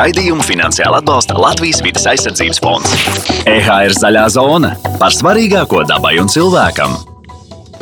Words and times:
Raidījumu 0.00 0.40
finansiāli 0.48 0.96
atbalsta 0.96 1.34
Latvijas 1.36 1.82
vidas 1.84 2.06
aizsardzības 2.08 2.60
fonds. 2.64 2.92
EHR 3.44 3.92
zaļā 3.92 4.22
zona 4.32 4.70
par 4.96 5.12
svarīgāko 5.12 5.82
dabai 5.90 6.14
un 6.22 6.30
cilvēkam. 6.32 6.94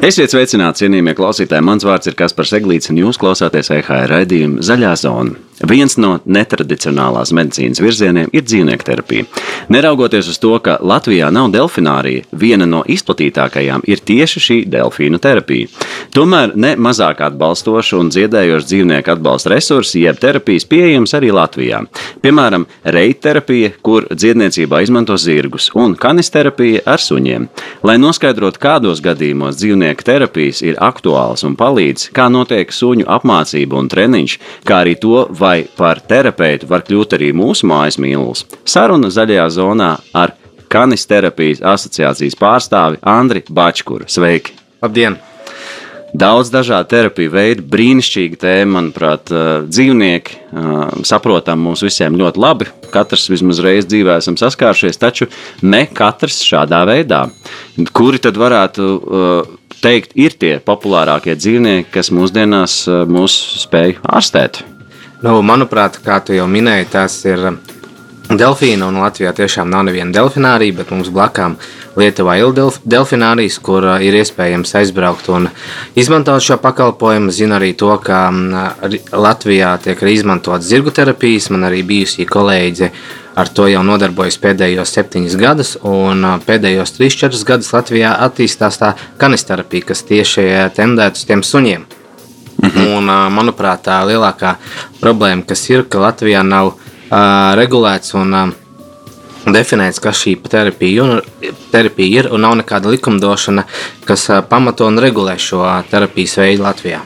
Esiet 0.03 0.35
sveicināti, 0.35 0.83
cienījamie 0.83 1.15
klausītāji. 1.15 1.62
Mans 1.69 1.87
vārds 1.87 2.11
ir 2.11 2.19
Kaspars 2.19 2.57
Eglīts, 2.59 2.91
un 2.91 2.99
jūs 2.99 3.21
klausāties 3.23 3.71
EHR 3.77 4.11
raidījuma 4.11 4.67
Zaļā 4.67 4.96
zona. 4.99 5.47
Viens 5.67 5.97
no 5.99 6.19
netradicionālās 6.25 7.33
medicīnas 7.35 7.81
virzieniem 7.83 8.31
ir 8.33 8.45
dzīvnieku 8.47 8.87
terapija. 8.87 9.27
Neraugoties 9.74 10.29
uz 10.31 10.38
to, 10.38 10.53
ka 10.63 10.77
Latvijā 10.81 11.33
nav 11.35 11.51
delfinārija, 11.51 12.29
viena 12.33 12.67
no 12.67 12.85
izplatītākajām 12.87 13.83
ir 13.91 14.03
tieši 14.06 14.42
šī 14.45 14.59
delfīnu 14.71 15.19
terapija. 15.23 15.67
Tomēr 16.15 16.55
ne 16.55 16.74
mazāk 16.79 17.24
atbalstoša 17.27 17.98
un 17.98 18.12
dziedējoša 18.15 18.69
dzīvnieku 18.70 19.12
atbalsta 19.16 19.52
resursi, 19.52 20.05
jeb 20.06 20.20
terapijas 20.23 20.66
pieejams 20.70 21.15
arī 21.19 21.33
Latvijā. 21.34 21.83
Piemēram, 22.23 22.66
reitterapija, 22.84 23.73
kur 23.82 24.06
dziedniecībā 24.12 24.82
izmanto 24.84 25.18
zirgus, 25.18 25.68
un 25.74 25.96
kanisterapija 25.98 26.84
ar 26.87 27.02
suņiem. 27.02 27.48
Lai 27.82 27.98
noskaidrotu, 28.01 28.62
kādos 28.62 29.02
gadījumos 29.04 29.59
dzīvnieku 29.59 30.06
terapijas 30.06 30.62
ir 30.62 30.79
aktuāls 30.82 31.45
un 31.48 31.59
palīdz, 31.59 32.09
kā 32.15 32.29
notiek 32.32 32.73
suņu 32.73 33.09
apmācība 33.18 33.79
un 33.79 33.90
treniņš, 33.90 34.38
kā 34.68 34.82
arī 34.84 34.95
to, 35.02 35.27
vai 35.34 35.48
vai 35.48 35.65
par 35.77 36.01
terapeitu 36.05 36.69
var 36.69 36.84
kļūt 36.84 37.16
arī 37.16 37.30
mūsu 37.37 37.69
mājas 37.69 37.97
mīlulis. 38.02 38.45
Saruna 38.69 39.09
zaļajā 39.12 39.47
zonā 39.57 39.95
ar 40.12 40.34
Kanisterapijas 40.69 41.62
asociācijas 41.65 42.37
pārstāvi 42.37 43.01
Andri 43.09 43.41
Bačkuru. 43.48 44.05
Sveiki! 44.12 44.52
Labdien! 44.84 45.16
Daudz 46.09 46.48
dažādu 46.52 46.88
terapiju 46.88 47.33
veidu, 47.33 47.65
brīnišķīga 47.69 48.38
tēma, 48.41 48.79
manuprāt, 48.79 49.29
dzīvnieki 49.69 50.38
saprotam 51.09 51.60
mums 51.65 51.85
visiem 51.85 52.16
ļoti 52.16 52.41
labi. 52.41 52.69
Katrs 52.93 53.29
vismaz 53.29 53.60
reizi 53.65 53.91
dzīvē 53.93 54.16
esam 54.21 54.38
saskārušies, 54.41 55.01
taču 55.01 55.29
ne 55.65 55.85
katrs 55.93 56.40
šādā 56.49 56.80
veidā. 56.88 57.27
Kuri 57.93 58.21
tad 58.24 58.40
varētu 58.40 58.88
teikt, 59.85 60.16
ir 60.16 60.37
tie 60.40 60.57
populārākie 60.65 61.37
dzīvnieki, 61.37 61.93
kas 61.93 62.12
mūsdienās 62.12 62.83
mūs 63.09 63.38
spēj 63.68 64.01
ārstēt? 64.09 64.65
Nu, 65.19 65.41
manuprāt, 65.43 65.97
kā 65.99 66.21
tu 66.23 66.37
jau 66.37 66.45
minēji, 66.47 66.85
tas 66.93 67.15
ir 67.27 67.41
delfīna. 68.31 68.87
Un 68.87 69.01
Latvijā 69.03 69.33
tiešām 69.35 69.67
nav 69.73 69.89
neviena 69.89 70.15
delfinārija, 70.15 70.77
bet 70.79 70.93
mums 70.95 71.11
blakām 71.11 71.57
Lietuvā 71.99 72.37
ir 72.39 72.55
delfinārijas, 72.87 73.57
kur 73.59 73.83
uh, 73.83 73.97
ir 73.99 74.15
iespējams 74.21 74.77
aizbraukt 74.79 75.27
un 75.35 75.49
izmantot 75.99 76.45
šo 76.45 76.61
pakalpojumu. 76.63 77.35
Zinu 77.35 77.59
arī 77.59 77.73
to, 77.75 77.91
ka 77.99 78.29
Latvijā 79.11 79.73
tiek 79.83 80.07
arī 80.07 80.15
izmantotas 80.21 80.71
zirgu 80.71 80.95
terapijas. 80.95 81.51
Man 81.51 81.67
arī 81.67 81.83
bijusī 81.83 82.29
kolēģi 82.29 82.93
ar 83.39 83.51
to 83.51 83.67
jau 83.71 83.83
nodarbojas 83.87 84.39
pēdējos 84.39 84.95
septiņus 84.95 85.39
gadus, 85.43 85.77
un 85.83 86.23
uh, 86.23 86.39
pēdējos 86.47 86.95
trīs, 86.95 87.19
četrus 87.19 87.43
gadus 87.49 87.75
Latvijā 87.75 88.15
attīstās 88.29 88.79
tā 88.79 88.95
kanisterapija, 89.19 89.91
kas 89.91 90.07
tieši 90.07 90.51
tendēt 90.79 91.19
uz 91.19 91.27
tiem 91.27 91.43
suņiem. 91.43 91.98
Mhm. 92.69 92.87
Un, 92.99 93.11
manuprāt, 93.33 93.85
tā 93.87 93.99
lielākā 94.09 94.57
problēma, 95.01 95.47
kas 95.49 95.65
ir, 95.71 95.85
ka 95.89 96.01
Latvijā 96.03 96.43
nav 96.45 96.75
uh, 96.75 97.55
regulēts 97.59 98.15
un 98.19 98.35
uh, 98.35 98.51
definēts, 99.49 100.01
kas 100.03 100.21
šī 100.21 100.37
terapija, 100.49 101.05
un, 101.05 101.53
terapija 101.73 102.23
ir, 102.23 102.31
un 102.33 102.45
nav 102.45 102.59
nekāda 102.61 102.93
likumdošana, 102.93 103.65
kas 104.09 104.29
uh, 104.31 104.43
pamato 104.49 104.89
un 104.89 105.01
regulē 105.03 105.39
šo 105.41 105.65
terapijas 105.91 106.39
veidu 106.43 106.67
Latvijā. 106.67 107.03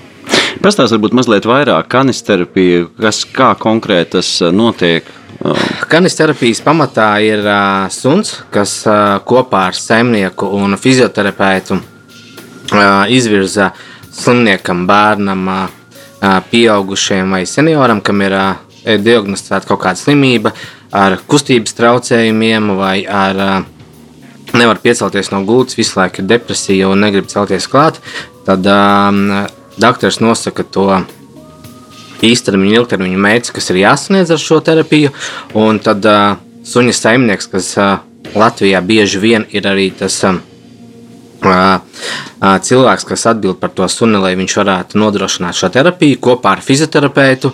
Pastāstiet, 0.62 0.96
varbūt 0.96 1.16
mazliet 1.16 1.46
vairāk 1.48 1.88
kanisterapija, 1.92 2.86
kas 3.00 3.22
kā 3.26 3.52
konkrēti 3.58 4.18
tas 4.18 4.34
notiek. 4.54 5.06
Kanisterapijas 5.90 6.60
pamatā 6.62 7.08
ir 7.24 7.42
uh, 7.46 7.86
suns, 7.90 8.36
kas 8.54 8.82
uh, 8.86 9.16
kopā 9.26 9.68
ar 9.70 9.78
saimnieku 9.78 10.50
un 10.58 10.76
fizioterapeitu 10.78 11.78
uh, 11.78 12.84
izvirza 13.10 13.72
uh, 13.72 13.88
slimniekam, 14.12 14.86
bērnam, 14.86 15.48
pieaugušajam 16.50 17.34
vai 17.34 17.42
senioram, 17.48 18.00
kam 18.04 18.22
ir 18.22 18.36
diagnosticēta 18.82 19.68
kaut 19.68 19.82
kāda 19.84 19.98
slimība 19.98 20.52
ar 20.92 21.16
kustības 21.26 21.74
traucējumiem 21.78 22.74
vai 22.78 22.96
ar 23.06 23.64
nevar 24.58 24.78
piecelties 24.82 25.30
no 25.32 25.42
gultas, 25.48 25.78
visu 25.78 25.98
laiku 25.98 26.22
ir 26.22 26.28
depresija 26.34 26.90
un 26.90 27.00
negrib 27.04 27.30
celties 27.30 27.68
klāt, 27.70 27.98
tad 28.46 28.66
um, 28.68 29.24
doktors 29.80 30.20
nosaka 30.20 30.64
to 30.64 30.86
īstermiņa, 32.22 32.78
ilgtermiņa 32.82 33.20
mērķi, 33.26 33.54
kas 33.56 33.70
ir 33.72 33.82
jāsasniedz 33.82 34.30
ar 34.34 34.40
šo 34.42 34.60
terapiju. 34.64 35.10
Un 35.58 35.80
tad 35.82 36.06
uh, 36.06 36.36
suņa 36.68 36.94
saimnieks, 36.94 37.50
kas 37.50 37.72
uh, 37.80 37.98
Latvijā 38.38 38.82
bieži 38.84 39.22
vien 39.22 39.48
ir 39.50 39.66
arī 39.68 39.90
tas. 39.96 40.20
Uh, 40.28 40.51
cilvēks, 41.42 43.06
kas 43.08 43.26
atbild 43.30 43.58
par 43.60 43.72
to 43.74 43.86
suni, 43.90 44.18
lai 44.22 44.32
viņš 44.38 44.56
varētu 44.60 45.00
nodrošināt 45.02 45.58
šo 45.58 45.70
terapiju 45.74 46.20
kopā 46.22 46.56
ar 46.56 46.62
fizioterapeitu. 46.64 47.52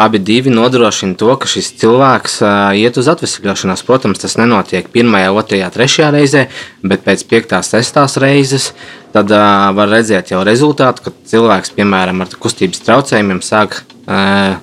Abi 0.00 0.20
divi 0.22 0.52
nodrošina 0.52 1.16
to, 1.20 1.32
ka 1.36 1.48
šis 1.50 1.72
cilvēks 1.80 2.38
iet 2.78 3.00
uz 3.00 3.10
atvesļošanos. 3.12 3.84
Protams, 3.88 4.22
tas 4.22 4.38
nenotiek 4.40 4.88
pirmajā, 4.92 5.32
otrajā, 5.36 5.68
trešajā 5.74 6.10
reizē, 6.14 6.46
bet 6.84 7.04
pēc 7.04 7.26
piektās, 7.28 7.72
sestās 7.74 8.16
reizes. 8.20 8.70
Tad 9.10 9.32
uh, 9.34 9.70
var 9.74 9.90
redzēt 9.90 10.30
jau 10.30 10.44
rezultātu, 10.46 11.08
ka 11.08 11.12
cilvēks, 11.32 11.72
piemēram, 11.74 12.22
ar 12.22 12.34
kustības 12.38 12.84
traucējumiem, 12.86 13.40
sāk 13.42 13.80
uh, 13.82 14.60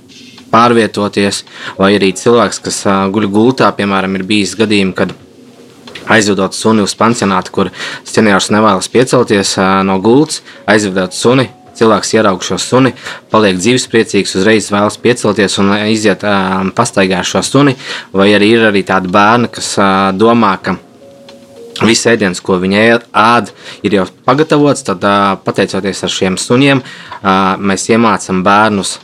pārvietoties, 0.54 1.44
vai 1.76 1.94
arī 1.98 2.14
cilvēks, 2.16 2.62
kas 2.64 2.82
uh, 2.88 3.06
guļ 3.12 3.28
gultā, 3.34 3.74
piemēram, 3.76 4.16
ir 4.16 4.24
bijis 4.30 4.56
gadījumi, 4.60 4.96
kad 4.96 5.12
aizvedot 6.14 6.56
suni 6.56 6.84
uz 6.86 6.96
pansionātu, 6.98 7.54
kur 7.54 7.70
seniors 8.08 8.50
nevēlas 8.54 8.90
piecelties 8.92 9.56
no 9.88 10.00
gultas, 10.04 10.42
aizvedot 10.70 11.16
suni. 11.16 11.50
Cilvēks 11.78 12.16
ieraug 12.16 12.42
šo 12.42 12.56
suni, 12.58 12.90
paliek 13.30 13.60
dzīvespriecīgs, 13.60 14.32
uzreiz 14.40 14.72
vēlas 14.74 14.96
piecelties 14.98 15.60
un 15.62 15.76
iziet 15.92 16.24
uh, 16.26 16.64
pastaigā 16.74 17.20
ar 17.22 17.28
šo 17.30 17.44
suni. 17.46 17.76
Vai 18.18 18.32
arī 18.34 18.48
ir 18.56 18.66
arī 18.72 18.82
tādi 18.82 19.12
bērni, 19.14 19.52
kas 19.54 19.76
uh, 19.78 20.10
domā, 20.18 20.56
ka 20.58 20.74
viss 21.86 22.10
ēdiens, 22.10 22.42
ko 22.42 22.58
viņi 22.62 22.80
ēd, 23.14 23.52
ir 23.86 23.98
jau 24.00 24.08
pagatavots. 24.26 24.88
Tad, 24.88 25.06
pateicoties 25.46 26.06
šiem 26.10 26.38
suniem, 26.42 26.82
mēs 27.62 27.90
iemācām 27.92 28.42
bērnus 28.46 28.98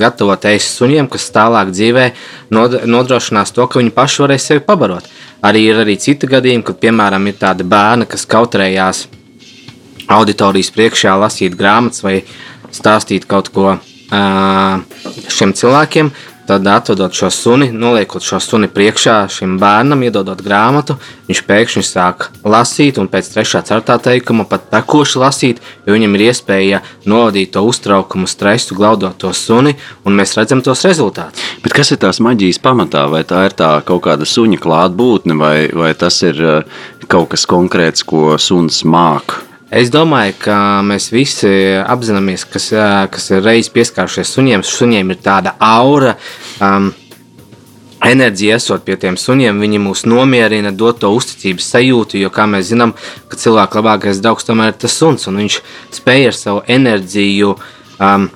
gatavot 0.00 0.46
ēst 0.48 0.78
suņiem, 0.78 1.08
kas 1.12 1.28
tālāk 1.34 1.72
dzīvē 1.74 2.06
nodrošinās 2.54 3.52
to, 3.52 3.66
ka 3.68 3.82
viņi 3.82 3.92
paši 3.92 4.24
varēs 4.24 4.48
sevi 4.48 4.64
pabarot. 4.64 5.04
Arī 5.42 5.64
ir 5.70 5.80
arī 5.82 5.96
citi 6.00 6.28
gadījumi, 6.30 6.64
kad, 6.64 6.78
piemēram, 6.80 7.26
ir 7.28 7.40
tādi 7.40 7.66
bērni, 7.68 8.06
kas 8.08 8.26
kautrējās 8.30 9.06
auditorijas 10.14 10.70
priekšā 10.74 11.16
lasīt 11.20 11.56
grāmatas 11.58 12.04
vai 12.04 12.20
stāstīt 12.74 13.26
kaut 13.28 13.50
ko 13.54 13.74
šiem 15.34 15.54
cilvēkiem, 15.56 16.10
Tad, 16.44 16.66
atvedot 16.66 17.12
šo 17.16 17.30
suni, 17.32 17.70
noliekot 17.72 18.20
šo 18.20 18.36
suni 18.40 18.68
priekšā 18.68 19.14
šim 19.32 19.54
bērnam, 19.56 20.02
iedodot 20.04 20.42
grāmatu, 20.44 20.98
viņš 21.24 21.40
pēkšņi 21.48 21.82
sāk 21.88 22.26
lasīt, 22.44 22.98
un 23.00 23.08
pēc 23.08 23.30
3. 23.32 23.54
un 23.62 23.64
4. 23.70 23.96
teikuma 24.04 24.44
pat 24.50 24.66
tekoši 24.74 25.22
lasīt, 25.22 25.62
jo 25.86 25.96
viņam 25.96 26.18
ir 26.18 26.26
iespēja 26.26 26.82
novadīt 27.08 27.54
to 27.56 27.62
uztraukumu, 27.64 28.28
stresu, 28.28 28.76
glaudot 28.76 29.16
to 29.24 29.32
suni, 29.32 29.72
un 30.04 30.20
mēs 30.20 30.36
redzam 30.36 30.60
tos 30.60 30.84
rezultātus. 30.84 31.40
Bet 31.64 31.72
kas 31.80 31.94
ir 31.96 32.02
tās 32.04 32.20
maģijas 32.20 32.60
pamatā? 32.60 33.06
Vai 33.08 33.24
tā 33.24 33.46
ir 33.48 33.56
tā 33.56 33.72
kaut 33.88 34.04
kāda 34.04 34.28
suņa 34.28 34.60
klātbūtne, 34.60 35.40
vai, 35.40 35.56
vai 35.72 35.94
tas 35.96 36.20
ir 36.28 36.44
eh, 36.44 36.78
kaut 37.08 37.32
kas 37.32 37.48
konkrēts, 37.48 38.04
ko 38.04 38.36
suns 38.36 38.84
māca? 38.84 39.53
Es 39.72 39.88
domāju, 39.88 40.34
ka 40.44 40.56
mēs 40.84 41.08
visi 41.12 41.48
apzināmies, 41.80 42.44
kas, 42.44 42.68
kas 43.10 43.30
ir 43.32 43.40
reiz 43.44 43.70
pieskārušies 43.72 44.34
suņiem. 44.36 44.64
Suņiem 44.66 45.14
ir 45.14 45.22
tāda 45.24 45.54
aura. 45.62 46.14
Um, 46.60 46.90
enerģija 48.04 48.58
esot 48.60 48.84
pie 48.84 48.98
tiem 49.00 49.16
suņiem, 49.16 49.62
viņi 49.64 49.80
mūs 49.80 50.04
nomierina, 50.04 50.72
dod 50.76 51.00
to 51.00 51.08
uzticības 51.16 51.70
sajūtu, 51.72 52.20
jo, 52.20 52.30
kā 52.34 52.44
mēs 52.50 52.68
zinām, 52.74 52.92
ka 53.30 53.40
cilvēka 53.40 53.80
labākais 53.80 54.20
draugs 54.20 54.44
tomēr 54.44 54.74
ir 54.74 54.78
tas 54.84 54.96
suns, 55.00 55.24
un 55.30 55.40
viņš 55.40 55.58
spēj 55.96 56.28
ar 56.28 56.36
savu 56.36 56.62
enerģiju, 56.76 57.54
um, 58.04 58.28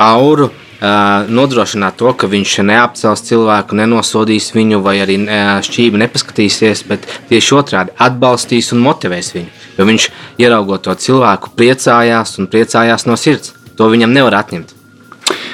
auru 0.00 0.48
nodrošināt 0.82 1.96
to, 2.00 2.10
ka 2.18 2.26
viņš 2.30 2.56
neapcels 2.66 3.24
cilvēku, 3.28 3.78
nenosodīs 3.78 4.50
viņu, 4.56 4.82
vai 4.82 4.98
arī 5.04 5.20
šķīvi 5.68 6.02
nepaskatīsies, 6.02 6.84
bet 6.90 7.06
tieši 7.30 7.56
otrādi 7.58 7.96
atbalstīs 8.02 8.72
un 8.74 8.82
motivēs 8.82 9.32
viņu. 9.36 9.50
Jo 9.78 9.88
viņš 9.88 10.10
ieraugot 10.42 10.84
to 10.88 10.98
cilvēku, 11.06 11.54
priecājās 11.56 12.38
un 12.42 12.50
priecājās 12.52 13.06
no 13.08 13.16
sirds. 13.16 13.54
To 13.78 13.88
viņam 13.88 14.12
nevar 14.12 14.42
atņemt. 14.42 14.81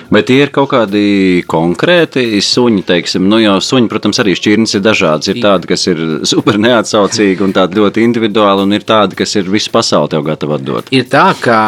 Bet 0.09 0.29
tie 0.31 0.39
ir 0.47 0.53
kaut 0.55 0.71
kādi 0.73 1.43
konkrēti 1.49 2.41
suņi, 2.45 2.85
teiksim, 2.89 3.27
nu 3.29 3.41
jau 3.43 3.59
suņi, 3.61 3.91
protams, 3.93 4.21
arī 4.23 4.35
šķirnes 4.39 4.77
ir 4.79 4.85
dažādas. 4.85 5.29
Ir 5.29 5.41
tādi, 5.45 5.69
kas 5.69 5.85
ir 5.91 6.01
super 6.31 6.57
neatsaucīgi 6.61 7.45
un 7.45 7.53
tādi 7.57 7.81
ļoti 7.81 8.05
individuāli, 8.07 8.65
un 8.65 8.77
ir 8.77 8.87
tādi, 8.89 9.19
kas 9.19 9.37
ir 9.37 9.51
visu 9.53 9.73
pasauli 9.75 10.13
tev 10.15 10.25
gatavi 10.29 10.57
atdot. 10.57 10.89
Ir 10.97 11.05
tā, 11.13 11.27
ka 11.43 11.59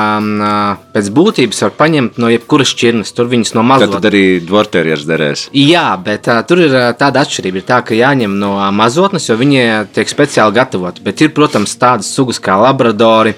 pēc 0.95 1.13
būtības 1.17 1.61
var 1.67 1.77
paņemt 1.83 2.21
no 2.23 2.33
jebkuras 2.33 2.73
šķirnes, 2.73 3.13
tur 3.17 3.29
viņas 3.33 3.55
no 3.59 3.67
mazotnes. 3.67 4.01
Tad 4.01 4.09
arī 4.13 4.25
dvorterieris 4.47 5.07
derēs. 5.09 5.45
Jā, 5.57 5.87
bet 6.01 6.31
uh, 6.31 6.41
tur 6.49 6.65
ir 6.65 6.79
tāda 7.01 7.27
atšķirība. 7.27 7.61
Ir 7.61 7.69
tā, 7.69 7.83
ka 7.85 7.99
jāņem 7.99 8.41
no 8.41 8.55
mazotnes, 8.73 9.29
jo 9.29 9.37
viņi 9.41 9.93
tiek 9.93 10.09
speciāli 10.09 10.57
gatavoti. 10.57 11.05
Bet 11.05 11.21
ir, 11.21 11.35
protams, 11.37 11.77
tādas 11.81 12.09
sugas 12.15 12.41
kā 12.41 12.57
labradori 12.61 13.37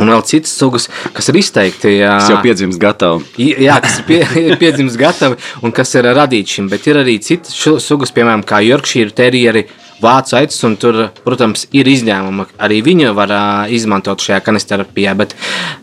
Un 0.00 0.10
vēl 0.10 0.24
citas 0.26 0.54
sugas, 0.58 0.88
kas 1.14 1.30
ir 1.30 1.38
izteikti. 1.38 1.92
Jā, 2.00 2.16
kas 2.18 2.32
jau 2.32 2.40
piedzimst 2.44 2.80
gatavi. 2.82 3.48
Jā, 3.62 3.78
kas 3.84 4.00
ir 4.00 4.08
pie, 4.08 4.20
piedzimst 4.62 4.98
gatavi 5.00 5.38
un 5.62 5.74
kas 5.74 5.94
ir 5.98 6.10
radīti 6.16 6.58
šim. 6.58 6.68
Bet 6.72 6.88
ir 6.90 6.98
arī 7.04 7.20
citas 7.22 7.54
sugas, 7.84 8.12
piemēram, 8.14 8.42
kā 8.46 8.60
Yorkshire 8.64 9.14
terieri, 9.14 9.66
vācu 10.02 10.36
aitas, 10.38 10.58
un 10.66 10.74
tur, 10.80 10.98
protams, 11.24 11.68
ir 11.76 11.88
izņēmumi. 11.90 12.48
Arī 12.64 12.80
viņu 12.84 13.14
var 13.16 13.32
uh, 13.34 13.70
izmantot 13.72 14.24
šajā 14.24 14.40
kanisterapijā, 14.44 15.14
bet 15.18 15.36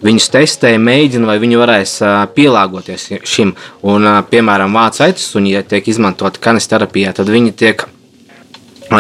viņus 0.06 0.30
testē, 0.36 0.76
mēģina, 0.82 1.30
vai 1.30 1.40
viņi 1.42 1.62
varēs 1.62 1.96
uh, 2.04 2.20
pielāgoties 2.36 3.08
šim. 3.24 3.56
Un, 3.88 4.06
uh, 4.06 4.20
piemēram, 4.28 4.76
vācu 4.78 5.08
aitas 5.08 5.32
suņi, 5.32 5.56
ja 5.56 5.66
tiek 5.66 5.88
izmantoti 5.92 6.44
kanisterapijā, 6.44 7.16
tad 7.18 7.32
viņi 7.32 7.56
tiek 7.64 7.88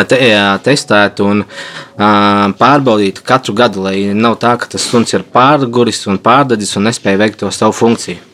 te, 0.07 0.19
testēt 0.63 1.19
un 1.25 1.43
uh, 1.43 2.49
pārbaudīt 2.57 3.21
katru 3.27 3.55
gadu, 3.57 3.85
lai 3.87 4.11
nav 4.15 4.37
tā, 4.41 4.55
ka 4.59 4.69
tas 4.71 4.87
suns 4.87 5.13
ir 5.13 5.25
pārguris 5.27 6.05
un 6.11 6.19
pārdedzis 6.23 6.77
un 6.79 6.87
nespēja 6.89 7.21
veikt 7.21 7.41
to 7.43 7.51
savu 7.51 7.75
funkciju. 7.75 8.27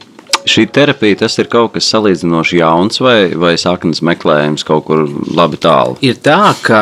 Šī 0.48 0.64
terapija 0.72 1.24
tas 1.26 1.34
ir 1.42 1.50
kaut 1.52 1.74
kas 1.74 1.90
salīdzinoši 1.92 2.62
jauns 2.62 3.02
vai, 3.04 3.34
vai 3.36 3.58
saknes 3.60 4.00
meklējums 4.06 4.64
kaut 4.68 4.86
kur 4.88 5.04
labi 5.36 5.60
tālu? 5.60 5.98
Ir 6.06 6.22
tā, 6.24 6.54
ka 6.64 6.82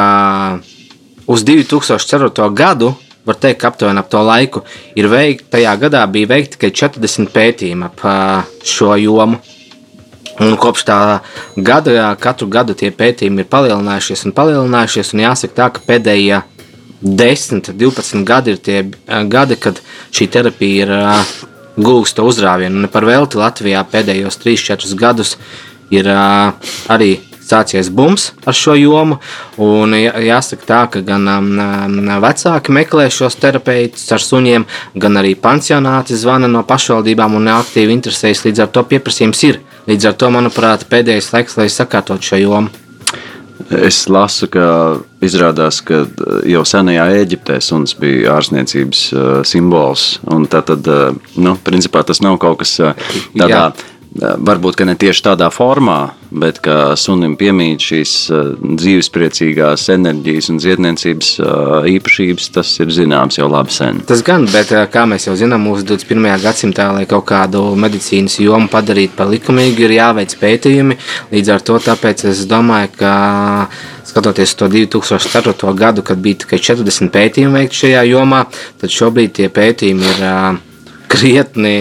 uz 1.25 1.45
2004. 1.48 2.30
gadu 2.54 2.94
var 3.25 3.39
teikt, 3.42 3.60
ka 3.62 3.72
aptuveni 3.72 4.01
ap 4.01 4.10
to 4.12 4.22
laiku 4.22 4.62
ir 4.98 5.10
veikta, 5.10 5.56
tajā 5.57 5.74
gadā 5.81 6.04
bija 6.12 6.30
veikti 6.36 6.60
tikai 6.60 6.72
40 6.86 7.33
pētījumi 7.33 7.89
ap 7.89 8.06
šo 8.62 8.94
jomu. 9.01 9.42
Un 10.44 10.58
kopš 10.60 10.84
tā 10.84 11.00
gada, 11.56 12.10
katru 12.20 12.50
gadu 12.52 12.76
tie 12.76 12.92
pētījumi 12.92 13.46
ir 13.46 13.52
palielinājušies 13.52 14.26
un 14.28 14.36
palielinājušies. 14.36 15.14
Un 15.16 15.24
jāsaka, 15.24 15.56
tā, 15.56 15.70
ka 15.76 15.84
pēdējie 15.88 16.42
10, 17.06 17.72
12 17.72 18.26
gadi 18.28 18.56
ir 18.56 18.64
tie 18.64 18.80
eh, 18.82 19.22
gadi, 19.32 19.56
kad 19.56 19.80
šī 20.16 20.28
terapija 20.32 20.88
ir 20.88 20.96
guvusi 21.78 22.16
to 22.18 22.26
uzrāvienu. 22.28 22.84
Un 22.84 22.92
par 22.92 23.08
velti 23.08 23.40
Latvijā 23.40 23.84
pēdējos 23.92 24.40
3-4 24.44 25.00
gadus 25.00 25.36
ir 25.94 26.08
uh, 26.10 26.52
arī 26.92 27.16
sācies 27.46 27.92
bums 27.94 28.32
ar 28.46 28.58
šo 28.58 28.76
jomu. 28.80 29.20
Un 29.62 29.94
jāsaka, 29.96 30.66
tā, 30.66 30.82
ka 30.92 31.04
gan 31.06 31.28
um, 31.30 32.10
vecāki 32.24 32.74
meklē 32.76 33.08
šos 33.14 33.38
terapeitus 33.42 34.08
ar 34.16 34.24
suņiem, 34.24 34.66
gan 34.98 35.22
arī 35.22 35.36
pansionāti 35.40 36.18
zvana 36.18 36.50
no 36.52 36.66
pašvaldībām 36.68 37.38
un 37.38 37.54
aktīvi 37.60 37.96
interesējas. 38.00 38.46
Līdz 38.48 38.66
ar 38.66 38.74
to 38.74 38.86
pieprasījums 38.90 39.46
ir. 39.52 39.62
Līdz 39.86 40.10
ar 40.10 40.18
to, 40.18 40.32
manuprāt, 40.34 40.88
pēdējais 40.90 41.30
laiks, 41.34 41.60
lai 41.60 41.70
sakārtotu 41.70 42.32
šo 42.32 42.42
jomu. 42.42 42.82
Es 43.72 44.04
lasu, 44.12 44.50
ka 44.52 44.66
izrādās, 45.24 45.80
ka 45.86 46.04
jau 46.46 46.62
senajā 46.68 47.06
Eģiptē 47.22 47.58
suns 47.64 47.96
bija 47.98 48.36
ārstniecības 48.36 49.04
uh, 49.14 49.28
simbols. 49.48 50.20
Tad, 50.52 50.68
tad 50.70 50.90
uh, 50.92 51.16
nu, 51.40 51.56
principā 51.66 52.04
tas 52.06 52.22
nav 52.22 52.38
kaut 52.42 52.60
kas 52.64 52.76
uh. 52.84 52.98
Jā 53.38 53.70
varbūt 54.16 54.84
ne 54.88 54.96
tieši 54.96 55.24
tādā 55.26 55.50
formā, 55.52 56.14
bet 56.32 56.62
ka 56.64 56.96
sunim 57.00 57.36
piemīt 57.40 57.84
šīs 57.84 58.14
dzīvespriecīgās 58.64 59.90
enerģijas 59.92 60.50
un 60.54 60.60
ziedniecības 60.64 61.32
īpašības, 61.92 62.48
tas 62.56 62.72
ir 62.80 62.94
zināms 62.96 63.40
jau 63.40 63.50
labi 63.52 63.76
sen. 63.76 64.00
Tas 64.08 64.24
gan, 64.26 64.48
bet 64.52 64.72
kā 64.94 65.06
mēs 65.10 65.28
jau 65.28 65.36
zinām, 65.40 65.68
mūsu 65.68 65.88
21. 65.90 66.30
gadsimtā, 66.44 66.88
lai 66.96 67.04
kaut 67.10 67.28
kādu 67.30 67.64
medicīnas 67.80 68.38
jomu 68.44 68.72
padarītu 68.72 69.18
par 69.18 69.32
likumīgu, 69.32 69.88
ir 69.88 69.98
jāveic 69.98 70.38
pētījumi. 70.40 71.00
Līdz 71.34 71.56
ar 71.56 71.66
to 71.68 71.80
es 72.32 72.46
domāju, 72.48 72.94
ka 73.00 73.16
skatoties 74.08 74.56
to 74.56 74.70
2004. 74.72 75.74
gadu, 75.76 76.06
kad 76.08 76.22
bija 76.24 76.46
tikai 76.46 76.62
40 76.64 77.12
pētījumi 77.12 77.60
veikti 77.60 77.82
šajā 77.84 78.06
jomā, 78.14 78.46
tad 78.80 78.96
šobrīd 78.96 79.36
tie 79.42 79.50
pētījumi 79.52 80.08
ir 80.14 80.26
krietni 81.16 81.78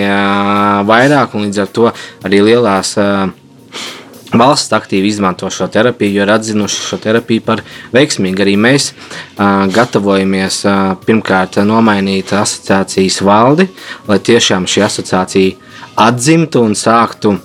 vairāk, 0.89 1.35
un 1.35 1.49
līdz 1.49 1.65
ar 1.65 1.73
to 1.75 1.91
arī 2.25 2.43
lielās 2.47 2.95
valsts 4.39 4.73
aktīvi 4.75 5.09
izmanto 5.11 5.49
šo 5.51 5.69
terapiju, 5.71 6.19
jo 6.19 6.25
ir 6.25 6.33
atzinuši 6.35 6.83
šo 6.89 6.99
terapiju 7.03 7.45
par 7.47 7.63
veiksmīgu. 7.95 8.43
Arī 8.45 8.57
mēs 8.61 8.91
uh, 8.93 9.65
gatavojamies 9.75 10.61
uh, 10.67 10.95
pirmkārt 11.07 11.61
nomainīt 11.67 12.35
asociācijas 12.35 13.21
valdi, 13.25 13.69
lai 14.09 14.19
tiešām 14.19 14.69
šī 14.71 14.85
asociācija 14.89 15.73
atzimtu 16.07 16.65
un 16.65 16.75
sāktu 16.79 17.37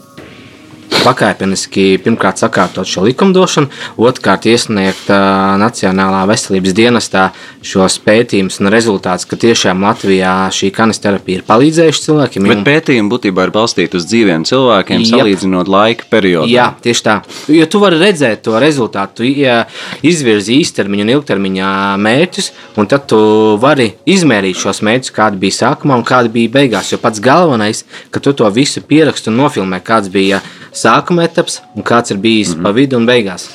pakāpeniski 1.04 2.00
pirmkārt 2.04 2.42
sakārtot 2.42 2.88
šo 2.88 3.04
likumdošanu, 3.08 3.70
otrkārt 4.00 4.46
iesniegt 4.50 5.10
uh, 5.12 5.56
Nacionālā 5.60 6.26
veselības 6.30 6.76
dienestā 6.76 7.30
šos 7.66 7.98
pētījumus 8.04 8.60
un 8.62 8.72
rezultātus, 8.74 9.28
ka 9.30 9.40
tiešām 9.40 9.84
Latvijā 9.86 10.34
šī 10.56 10.72
kanisterapija 10.76 11.42
ir 11.42 11.46
palīdzējuši 11.48 12.04
cilvēkiem. 12.06 12.50
Bet 12.52 12.64
pētījumi 12.68 13.12
būtībā 13.12 13.48
ir 13.48 13.54
balstīti 13.56 14.00
uz 14.00 14.08
dzīviem 14.10 14.46
cilvēkiem, 14.50 15.04
Jep. 15.06 15.12
salīdzinot 15.14 15.72
laika 15.72 16.10
periodu. 16.12 16.52
Jā, 16.52 16.70
tieši 16.84 17.06
tā. 17.06 17.18
Jo 17.54 17.68
tu 17.72 17.82
vari 17.84 18.00
redzēt 18.02 18.44
to 18.48 18.60
rezultātu, 18.62 19.22
tu 19.22 19.30
ja 19.30 19.62
izvirzi 20.06 20.60
īstermiņa 20.64 21.08
un 21.08 21.14
ilgtermiņa 21.16 21.74
mērķus, 22.04 22.52
un 22.80 22.90
tad 22.92 23.08
tu 23.12 23.20
vari 23.62 23.92
izmērīt 24.10 24.60
šos 24.60 24.84
mērķus, 24.86 25.16
kādi 25.16 25.42
bija 25.42 25.60
sākumā 25.62 26.00
un 26.00 26.08
kādi 26.08 26.32
bija 26.34 26.56
beigās. 26.60 26.92
Jo 26.94 27.02
pats 27.02 27.22
galvenais, 27.24 27.86
ka 28.12 28.24
tu 28.24 28.34
to 28.36 28.50
visu 28.54 28.84
pierakstu 28.86 29.32
un 29.34 29.40
nofilmē, 29.44 29.82
kāds 29.86 30.12
bija 30.14 30.42
sākuma 30.76 31.26
etaps 31.28 31.62
un 31.76 31.84
kāds 31.84 32.12
ir 32.12 32.18
bijis 32.18 32.54
mm 32.54 32.60
-hmm. 32.60 32.64
pa 32.64 32.72
vidu 32.72 32.98
un 32.98 33.06
beigās. 33.06 33.50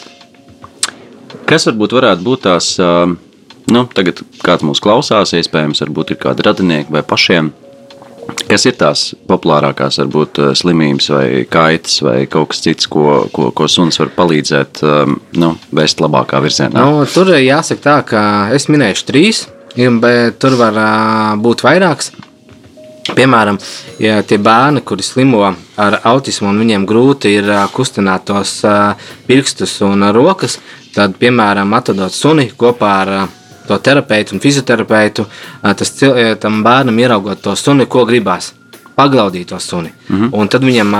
Kas 1.45 1.67
varbūt 1.67 1.93
varētu 1.93 2.25
būt 2.25 2.41
tās, 2.47 2.79
nu, 3.67 3.89
tagad 3.95 4.23
kāds 4.45 4.65
mūs 4.65 4.81
klausās, 4.81 5.35
iespējams, 5.37 5.83
varbūt 5.85 6.11
ir 6.11 6.17
kādi 6.17 6.43
radinieki 6.43 6.93
vai 6.93 7.03
pašiem. 7.03 7.53
Kas 8.49 8.65
ir 8.65 8.73
tās 8.73 9.15
populārākās, 9.29 9.99
varbūt 10.01 10.41
slimības 10.57 11.11
vai 11.13 11.47
kaitas 11.51 12.01
vai 12.03 12.27
kaut 12.27 12.49
kas 12.49 12.63
cits, 12.65 12.87
ko, 12.87 13.29
ko, 13.33 13.51
ko 13.51 13.69
suns 13.69 13.99
var 14.01 14.09
palīdzēt 14.17 14.81
nu, 15.37 15.57
vēst 15.77 16.01
labākā 16.01 16.41
virzienā? 16.41 16.73
Nu, 16.81 17.05
tur 17.05 17.35
jāsaka 17.37 17.83
tā, 17.83 18.03
ka 18.09 18.23
es 18.57 18.69
minēšu 18.73 19.05
trīs, 19.05 19.49
bet 19.77 20.39
tur 20.39 20.57
var 20.57 20.81
būt 21.37 21.67
vairāks. 21.67 22.13
Piemēram, 23.13 23.59
ja 24.01 24.23
tie 24.25 24.39
bērni, 24.41 24.81
kuri 24.81 25.05
slimo 25.05 25.45
ar 25.77 25.99
autismu 26.09 26.49
un 26.49 26.59
viņiem 26.63 26.87
grūti 26.89 27.35
ir 27.37 27.51
kustināt 27.75 28.25
tos 28.31 28.63
pirkstus 29.27 29.77
un 29.85 30.07
rokas, 30.17 30.59
tad, 30.95 31.19
piemēram, 31.21 31.75
atvedot 31.77 32.15
suni 32.15 32.49
kopā 32.57 32.93
ar 33.03 33.13
to 33.69 33.79
terapeitu 33.79 34.35
un 34.37 34.41
fizioterapeitu, 34.41 35.27
tas 35.63 35.95
tam 36.41 36.63
bērnam 36.65 36.99
ieraugot 36.99 37.43
to 37.45 37.57
suni, 37.57 37.87
ko 37.87 38.07
gribās. 38.09 38.53
Paglaudīt 38.95 39.49
to 39.51 39.59
suni. 39.59 39.91
Mm 40.09 40.21
-hmm. 40.21 40.29
Un 40.33 40.49
tad 40.49 40.63
viņam 40.63 40.95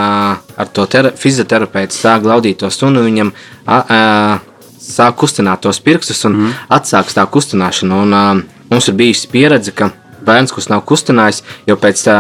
ar 0.57 0.69
to 0.73 0.87
fizioterapeitu 1.17 1.95
sāk 1.95 2.23
glaudīt 2.23 2.57
to 2.57 2.71
suni, 2.71 2.99
viņam 2.99 3.33
a, 3.67 3.77
a, 3.89 4.39
sāk 4.81 5.15
kustināt 5.15 5.61
tos 5.61 5.81
pirkstus 5.81 6.25
un 6.25 6.33
mm 6.33 6.47
-hmm. 6.47 6.53
atsāks 6.69 7.15
tā 7.15 7.27
kustināšana. 7.27 8.03
Un, 8.03 8.15
a, 8.15 8.37
mums 8.71 8.89
ir 8.89 8.95
bijusi 8.95 9.29
pieredze, 9.29 9.71
ka 9.71 9.91
bērns, 10.27 10.53
kurš 10.55 10.71
nav 10.73 10.85
kustinājis, 10.89 11.43
jau 11.69 11.79
pēc 11.81 12.05
tā, 12.09 12.19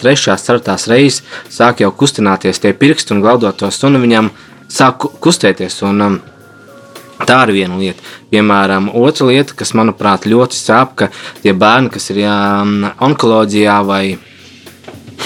trešās, 0.00 0.44
ceturtās 0.46 0.88
reizes 0.90 1.22
sāk 1.52 1.84
jau 1.84 1.92
kustināties 1.94 2.62
tie 2.62 2.74
pirksti 2.76 3.16
un 3.16 3.24
glaudot 3.24 3.58
to 3.60 3.70
sunu, 3.74 4.02
viņam 4.02 4.30
sāk 4.70 5.08
kustēties. 5.24 5.82
Un, 5.88 6.06
um, 6.06 6.22
Tā 7.24 7.36
ir 7.46 7.52
viena 7.54 7.76
lieta. 7.78 8.02
Piemēram, 8.32 8.88
otra 8.98 9.28
lieta, 9.30 9.54
kas 9.56 9.70
manuprāt 9.78 10.26
ļoti 10.28 10.58
sāp, 10.58 10.96
ka 10.98 11.06
tie 11.44 11.54
bērni, 11.56 11.92
kas 11.94 12.10
ir 12.10 12.24
jā, 12.24 12.34
onkoloģijā 13.06 13.76
vai 13.86 14.02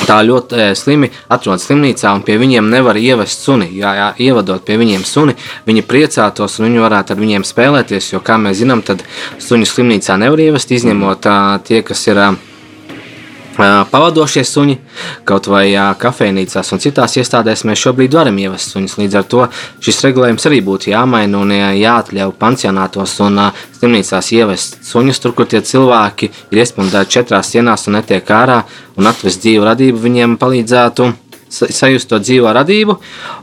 tā 0.08 0.18
ļoti 0.24 0.56
e, 0.58 0.68
slimi 0.78 1.10
atrodas 1.28 1.68
slimnīcā, 1.68 2.12
un 2.16 2.24
pie 2.26 2.38
viņiem 2.40 2.70
nevar 2.72 2.98
ievest 3.00 3.44
suni. 3.44 3.70
Jā, 3.76 3.94
jā, 3.98 4.10
ievadot 4.28 4.64
pie 4.64 4.78
viņiem 4.80 5.04
suni, 5.08 5.36
viņi 5.68 5.86
priecātos, 5.88 6.58
un 6.58 6.70
viņi 6.70 6.84
varētu 6.84 7.14
ar 7.14 7.22
viņiem 7.22 7.46
spēlēties. 7.46 8.12
Jo, 8.14 8.22
kā 8.24 8.40
mēs 8.40 8.62
zinām, 8.62 8.84
tad 8.86 9.04
suņu 9.42 9.68
slimnīcā 9.68 10.18
nevar 10.20 10.48
ievest, 10.48 10.72
izņemot 10.74 11.24
tā, 11.28 11.38
tie, 11.68 11.82
kas 11.86 12.06
ir 12.08 12.24
pavadošie 13.58 14.44
suņi, 14.46 14.76
kaut 15.28 15.48
vai 15.50 15.66
kafejnīcās 15.98 16.72
un 16.74 16.82
citās 16.82 17.16
iestādēs 17.18 17.64
mēs 17.66 17.82
šobrīd 17.82 18.14
varam 18.14 18.38
ievest 18.38 18.74
suņus. 18.74 18.98
Līdz 19.00 19.18
ar 19.18 19.28
to 19.28 19.46
šis 19.84 20.02
regulējums 20.06 20.48
arī 20.50 20.60
būtu 20.64 20.92
jāmaina 20.92 21.42
un 21.42 21.54
jāatļauj 21.54 22.34
pansionātos 22.38 23.18
un 23.26 23.40
slimnīcās 23.78 24.32
ievest 24.38 24.78
suņus 24.86 25.22
tur, 25.24 25.34
kur 25.34 25.50
tie 25.50 25.62
cilvēki 25.62 26.30
ir 26.52 26.62
iespundēti 26.62 27.18
četrās 27.18 27.50
sienās 27.54 27.88
un 27.88 27.98
netiek 27.98 28.30
ārā 28.30 28.62
un 28.96 29.10
atvest 29.10 29.42
dzīvu 29.42 29.66
radību 29.66 30.04
viņiem 30.06 30.38
palīdzētu 30.38 31.12
sajust 31.50 32.10
to 32.10 32.18
dzīvo 32.22 32.52
radību. 32.54 32.98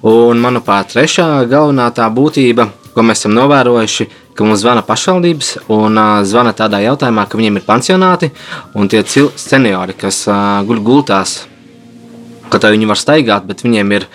Un, 0.07 0.41
manuprāt, 0.41 0.93
trešā 0.93 1.27
galvenā 1.49 1.89
tā 1.95 2.07
būtība, 2.13 2.69
ko 2.93 3.03
mēs 3.03 3.23
esam 3.23 3.35
novērojuši, 3.35 4.07
ka 4.35 4.43
mums 4.43 4.61
zvana 4.61 4.83
pašvaldības 4.85 5.51
un 5.71 5.97
uh, 5.97 6.19
zvana 6.27 6.53
tādā 6.55 6.81
jautājumā, 6.83 7.25
ka 7.29 7.39
viņiem 7.39 7.59
ir 7.59 7.65
pansionāti 7.67 8.31
un 8.75 8.91
tie 8.91 9.03
seniori, 9.07 9.95
kas 9.97 10.25
uh, 10.27 10.61
guļ 10.67 10.81
gultās, 10.83 11.37
ka 12.51 12.59
tā 12.59 12.71
viņi 12.75 12.89
var 12.89 12.99
staigāt, 12.99 13.47
bet 13.47 13.63
viņiem 13.65 13.95
ir 13.95 14.07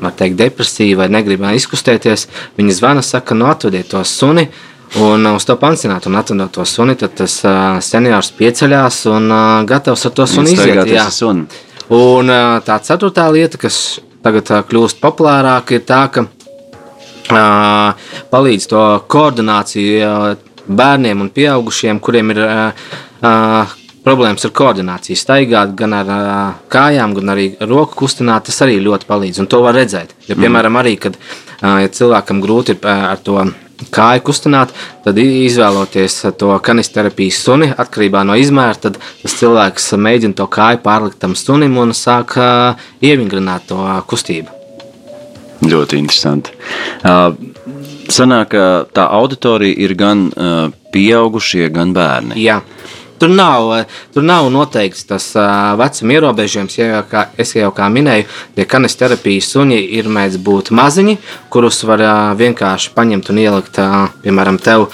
var 0.00 0.16
teikt, 0.16 0.38
depresija 0.40 0.96
vai 0.96 1.10
negrib 1.12 1.44
izkustēties. 1.54 2.26
Viņi 2.56 2.76
zvana, 2.78 3.04
saka, 3.04 3.36
no 3.36 3.44
nu, 3.44 3.50
atvediet 3.52 3.90
to 3.92 4.00
suni. 4.04 4.48
Un 5.00 5.26
uz 5.30 5.44
to 5.46 5.54
pansionātu 5.54 6.08
un 6.10 6.18
atvedot 6.18 6.50
to 6.56 6.64
suni, 6.66 6.96
tad 6.98 7.12
tas 7.20 7.36
uh, 7.44 7.76
seniors 7.84 8.32
pieceļās 8.34 9.04
un 9.12 9.28
uh, 9.30 9.42
gatavs 9.68 10.08
ar 10.08 10.14
to 10.16 10.26
suni 10.26 10.56
iziet. 10.56 10.80
Jā. 10.90 11.04
Suni. 11.14 11.46
Un 11.94 12.32
uh, 12.32 12.56
tā 12.66 12.80
ceturtā 12.82 13.28
lieta, 13.30 13.60
kas 13.60 14.00
tagad 14.24 14.50
uh, 14.50 14.64
kļūst 14.66 14.98
populārāka, 15.04 15.78
ir 15.78 15.84
tā, 15.86 16.00
ka 16.10 16.26
palīdz 18.30 18.68
to 18.70 18.84
koordināciju 19.10 20.14
bērniem 20.70 21.24
un 21.24 21.30
pieaugušiem, 21.34 22.00
kuriem 22.02 22.34
ir 22.34 22.42
problēmas 24.04 24.46
ar 24.46 24.54
koordināciju. 24.56 25.18
Staigāt 25.18 25.74
gan 25.78 25.94
ar 25.96 26.12
kājām, 26.72 27.14
gan 27.18 27.34
arī 27.34 27.50
roku 27.60 28.04
kustināt, 28.04 28.48
tas 28.48 28.60
arī 28.64 28.78
ļoti 28.84 29.08
palīdz. 29.08 29.42
Un 29.42 29.50
to 29.50 29.62
var 29.64 29.76
redzēt. 29.78 30.14
Jo, 30.26 30.36
mhm. 30.36 30.44
piemēram, 30.44 30.78
arī, 30.80 30.96
kad 31.00 31.18
ja 31.60 31.90
cilvēkam 31.92 32.40
grūti 32.44 32.76
ir 32.76 32.86
ar 32.90 33.20
to 33.24 33.42
kāju 33.94 34.24
kustināt, 34.28 34.74
tad 35.04 35.18
izvēloties 35.20 36.18
to 36.40 36.52
kanisterapijas 36.64 37.40
suni, 37.46 37.70
atkarībā 37.72 38.26
no 38.28 38.36
izmēra, 38.36 38.76
tad 38.76 39.00
tas 39.22 39.36
cilvēks 39.40 39.94
mēģina 39.96 40.36
to 40.36 40.48
kāju 40.52 40.84
pārlikt 40.84 41.20
tam 41.22 41.36
sunim 41.38 41.80
un 41.80 41.96
sāk 41.96 42.36
ievingrināt 43.00 43.70
to 43.72 43.80
kustību. 44.10 44.59
Ļoti 45.60 45.98
interesanti. 46.00 46.54
Uh, 47.04 47.34
sanāk, 48.08 48.54
ka 48.54 48.66
tā 48.96 49.06
auditorija 49.12 49.76
ir 49.84 49.94
gan 49.98 50.28
uh, 50.30 50.70
pieaugušie, 50.94 51.68
gan 51.74 51.94
bērni. 51.96 52.40
Jā. 52.40 52.60
Tur 53.20 53.28
nav, 53.28 53.66
tur 54.14 54.24
nav 54.24 54.46
noteikts 54.48 55.02
tas 55.04 55.26
uh, 55.36 55.74
vecuma 55.76 56.14
ierobežojums. 56.14 56.76
Ja 56.78 56.86
jau 56.88 57.02
kā, 57.10 57.26
es 57.36 57.52
jau 57.52 57.68
kā 57.76 57.90
minēju, 57.92 58.24
tie 58.56 58.64
kanisterapijas 58.64 59.50
suņi 59.52 59.76
ir 59.98 60.08
mēdz 60.08 60.38
būt 60.40 60.70
maziņi, 60.72 61.18
kurus 61.52 61.82
var 61.84 62.00
uh, 62.06 62.14
vienkārši 62.40 62.94
paņemt 62.96 63.28
un 63.28 63.42
ielikt, 63.44 63.82
uh, 63.84 64.08
piemēram, 64.24 64.56
tev 64.64 64.86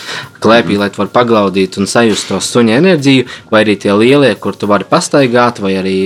klēpī, 0.43 0.75
mm. 0.75 0.83
lai 0.83 0.91
tu 0.91 1.05
varētu 1.05 1.15
paglaudīt 1.15 1.79
un 1.79 1.87
sajust 1.87 2.33
to 2.33 2.43
suņa 2.43 2.81
enerģiju, 2.83 3.31
vai 3.55 3.63
arī 3.63 3.79
tie 3.87 3.95
lielie, 3.95 4.35
kur 4.43 4.59
tu 4.59 4.67
vari 4.75 4.91
pastaigāt, 4.91 5.63
vai 5.63 5.77
arī 5.79 5.99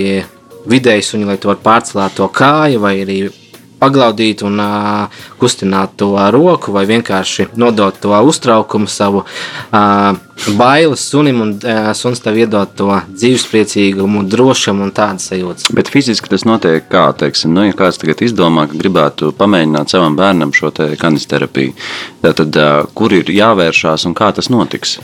vidēji 0.69 1.09
suņi, 1.09 1.25
lai 1.25 1.41
tu 1.41 1.49
varētu 1.49 1.65
pārcelāt 1.65 2.19
to 2.21 2.29
kāju, 2.29 2.85
vai 2.85 2.99
arī 3.01 3.23
paglaudīt 3.81 4.43
un 4.45 4.61
uh, 4.61 5.21
kustināt 5.41 5.95
to 5.99 6.13
roku, 6.33 6.73
vai 6.75 6.85
vienkārši 6.89 7.49
nodot 7.59 7.97
to 8.01 8.13
uztraukumu, 8.29 8.89
savu 8.89 9.23
uh, 9.23 10.17
bailes 10.57 11.03
sunim, 11.09 11.41
un 11.41 11.53
uh, 11.57 11.91
suns 11.97 12.21
tev 12.21 12.37
iedod 12.43 12.75
to 12.77 12.89
dzīvespriecīgumu, 13.09 14.23
drošumu 14.29 14.85
un 14.87 14.93
tādas 14.95 15.29
sajūtas. 15.31 15.71
Bet 15.75 15.89
fiziski 15.93 16.29
tas 16.31 16.45
notiek 16.47 16.85
kā, 16.91 17.07
teiksim, 17.17 17.53
nu, 17.57 17.65
ja 17.67 17.77
kāds 17.77 18.01
tagad 18.01 18.21
izdomā, 18.25 18.67
ka 18.69 18.77
gribētu 18.77 19.31
pamēģināt 19.37 19.93
savam 19.93 20.17
bērnam 20.19 20.53
šo 20.55 20.73
te 20.75 20.91
kanisterapiju, 21.01 21.73
tad 22.27 22.45
uh, 22.61 22.83
kur 22.93 23.17
ir 23.17 23.33
jāvēršās 23.33 24.05
un 24.09 24.17
kā 24.17 24.29
tas 24.35 24.51
notiks? 24.53 24.99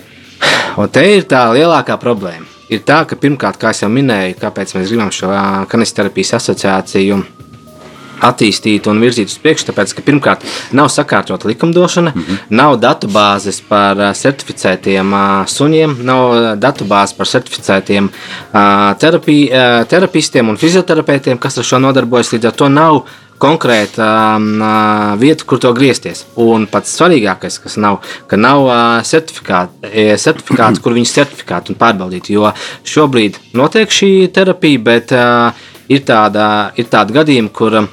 Un 0.78 0.92
te 0.94 1.02
ir 1.16 1.26
tā 1.26 1.48
lielākā 1.56 1.98
problēma. 1.98 2.46
Ir 2.68 2.82
tā, 2.84 3.00
ka 3.08 3.16
pirmkārt, 3.16 3.58
kā 3.62 3.72
jau 3.72 3.88
minēju, 3.90 4.36
kāpēc 4.42 4.74
mēs 4.76 4.92
gribam 4.92 5.10
šo 5.16 5.32
kanisterapijas 5.72 6.36
asociāciju 6.42 7.22
attīstīt 8.24 8.88
un 8.88 9.02
virzīt 9.04 9.32
uz 9.32 9.38
priekšu, 9.44 9.70
tāpēc, 9.70 9.94
ka 9.98 10.06
pirmkārt 10.06 10.46
nav 10.78 10.90
sakārtota 10.94 11.50
likumdošana, 11.52 12.14
mm 12.16 12.22
-hmm. 12.22 12.38
nav 12.50 12.80
datu 12.80 13.08
bāzes 13.08 13.62
par 13.70 13.98
certificētiem 14.14 15.14
suņiem, 15.48 15.98
nav 16.04 16.58
datu 16.58 16.86
bāzes 16.86 17.18
par 17.18 17.28
certificētiem 17.28 18.10
terapi, 19.00 19.38
terapistiem 19.90 20.50
un 20.50 20.58
fizioterapeitiem, 20.58 21.38
kas 21.38 21.58
ar 21.58 21.64
šo 21.64 21.80
nodarbojas. 21.80 22.34
Līdz 22.34 22.46
ar 22.46 22.52
to 22.52 22.70
nav 22.70 23.04
konkrēta 23.42 24.08
uh, 24.38 25.20
vieta, 25.20 25.46
kur 25.46 25.62
to 25.62 25.72
griezties. 25.78 26.26
Un 26.42 26.66
pats 26.72 26.96
svarīgākais, 26.98 27.60
kas 27.64 27.78
nav, 27.82 28.02
ka 28.28 28.40
nav 28.40 28.66
uh, 28.66 28.74
certifikāts, 29.06 29.78
certifikāts 30.24 30.82
kur 30.84 30.98
viņus 30.98 31.16
certifikātu 31.20 31.74
un 31.74 31.80
pārbaudīt. 31.82 32.32
Jo 32.34 32.52
šobrīd 32.88 33.38
notiek 33.58 33.94
šī 33.94 34.12
terapija, 34.34 34.84
bet 34.90 35.14
uh, 35.16 35.68
ir 35.90 36.04
tāda, 36.08 36.48
ir 36.78 36.90
tāda 36.92 37.20
gadījuma, 37.22 37.54
kur 37.54 37.82
uh, 37.84 37.90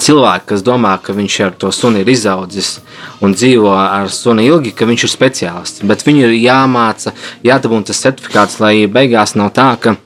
cilvēki, 0.00 0.48
kas 0.50 0.64
domā, 0.66 0.94
ka 1.02 1.14
viņš 1.14 1.36
ar 1.46 1.52
to 1.58 1.70
suni 1.74 2.02
ir 2.02 2.10
izaudzis 2.10 2.78
un 3.22 3.34
dzīvo 3.36 3.72
ar 3.74 4.10
suni 4.12 4.46
ilgi, 4.48 4.74
ka 4.74 4.88
viņš 4.88 5.04
ir 5.06 5.12
speciālists. 5.12 5.84
Bet 5.86 6.02
viņu 6.06 6.26
ir 6.28 6.38
jāmāca, 6.38 7.14
jādabūna 7.46 7.90
tas 7.90 8.02
certifikāts, 8.02 8.58
lai 8.62 8.86
beigās 8.90 9.36
nav 9.38 9.52
tā, 9.54 9.68
ka 9.80 9.96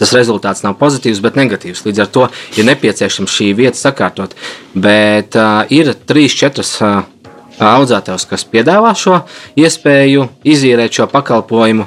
tas 0.00 0.12
rezultāts 0.16 0.64
nav 0.64 0.76
pozitīvs, 0.80 1.22
bet 1.24 1.38
negatīvs. 1.40 1.84
Līdz 1.86 2.04
ar 2.04 2.12
to 2.12 2.26
ir 2.56 2.68
nepieciešams 2.68 3.38
šī 3.38 3.50
vieta 3.56 3.80
sakārtot. 3.80 4.36
Bet 4.74 5.36
uh, 5.36 5.64
ir 5.72 5.94
trīs, 6.08 6.36
četras. 6.36 6.76
Uh, 6.80 7.02
Audzētājs, 7.60 8.22
kas 8.24 8.46
piedāvā 8.48 8.94
šo 8.96 9.18
iespēju 9.60 10.22
izīrēt 10.48 10.96
šo 10.96 11.04
pakalpojumu, 11.12 11.84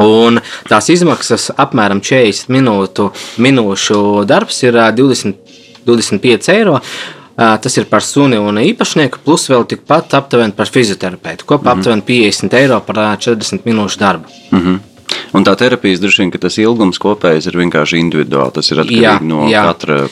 Un 0.00 0.40
tās 0.66 0.88
izmaksas 0.90 1.52
apmēram 1.60 2.00
40 2.02 2.50
minūtu, 2.50 3.10
minūšu 3.38 4.24
darbs 4.26 4.62
ir 4.66 4.78
20 4.96 5.54
25 5.86 6.48
eiro. 6.54 6.80
Tas 7.34 7.76
ir 7.80 7.88
par 7.90 8.04
suni 8.06 8.38
un 8.38 8.60
īpašnieku, 8.62 9.18
plus 9.26 9.48
vēl 9.50 9.64
tikpat 9.66 10.14
aptuveni 10.14 10.54
par 10.54 10.70
fizioterapeitu. 10.70 11.44
Kopā 11.44 11.62
mm 11.62 11.66
-hmm. 11.66 11.78
aptuveni 11.78 12.02
50 12.30 12.54
eiro 12.54 12.80
par 12.80 12.96
40 12.96 13.64
minūšu 13.66 13.98
darbu. 13.98 14.24
Mm 14.50 14.60
-hmm. 14.60 14.78
Un 15.34 15.44
tā 15.44 15.56
terapijas 15.56 16.00
droši 16.00 16.22
vien, 16.22 16.30
ka 16.30 16.38
tas 16.38 16.58
ilgums 16.58 16.98
kopējais 16.98 17.46
ir 17.46 17.56
vienkārši 17.58 17.98
individuāli. 17.98 18.52
Tas 18.52 18.70
ir 18.70 18.82
atkarīgs 18.82 19.02
jā, 19.02 19.20
no 19.20 19.48
jā. 19.50 19.62
katra. 19.64 20.08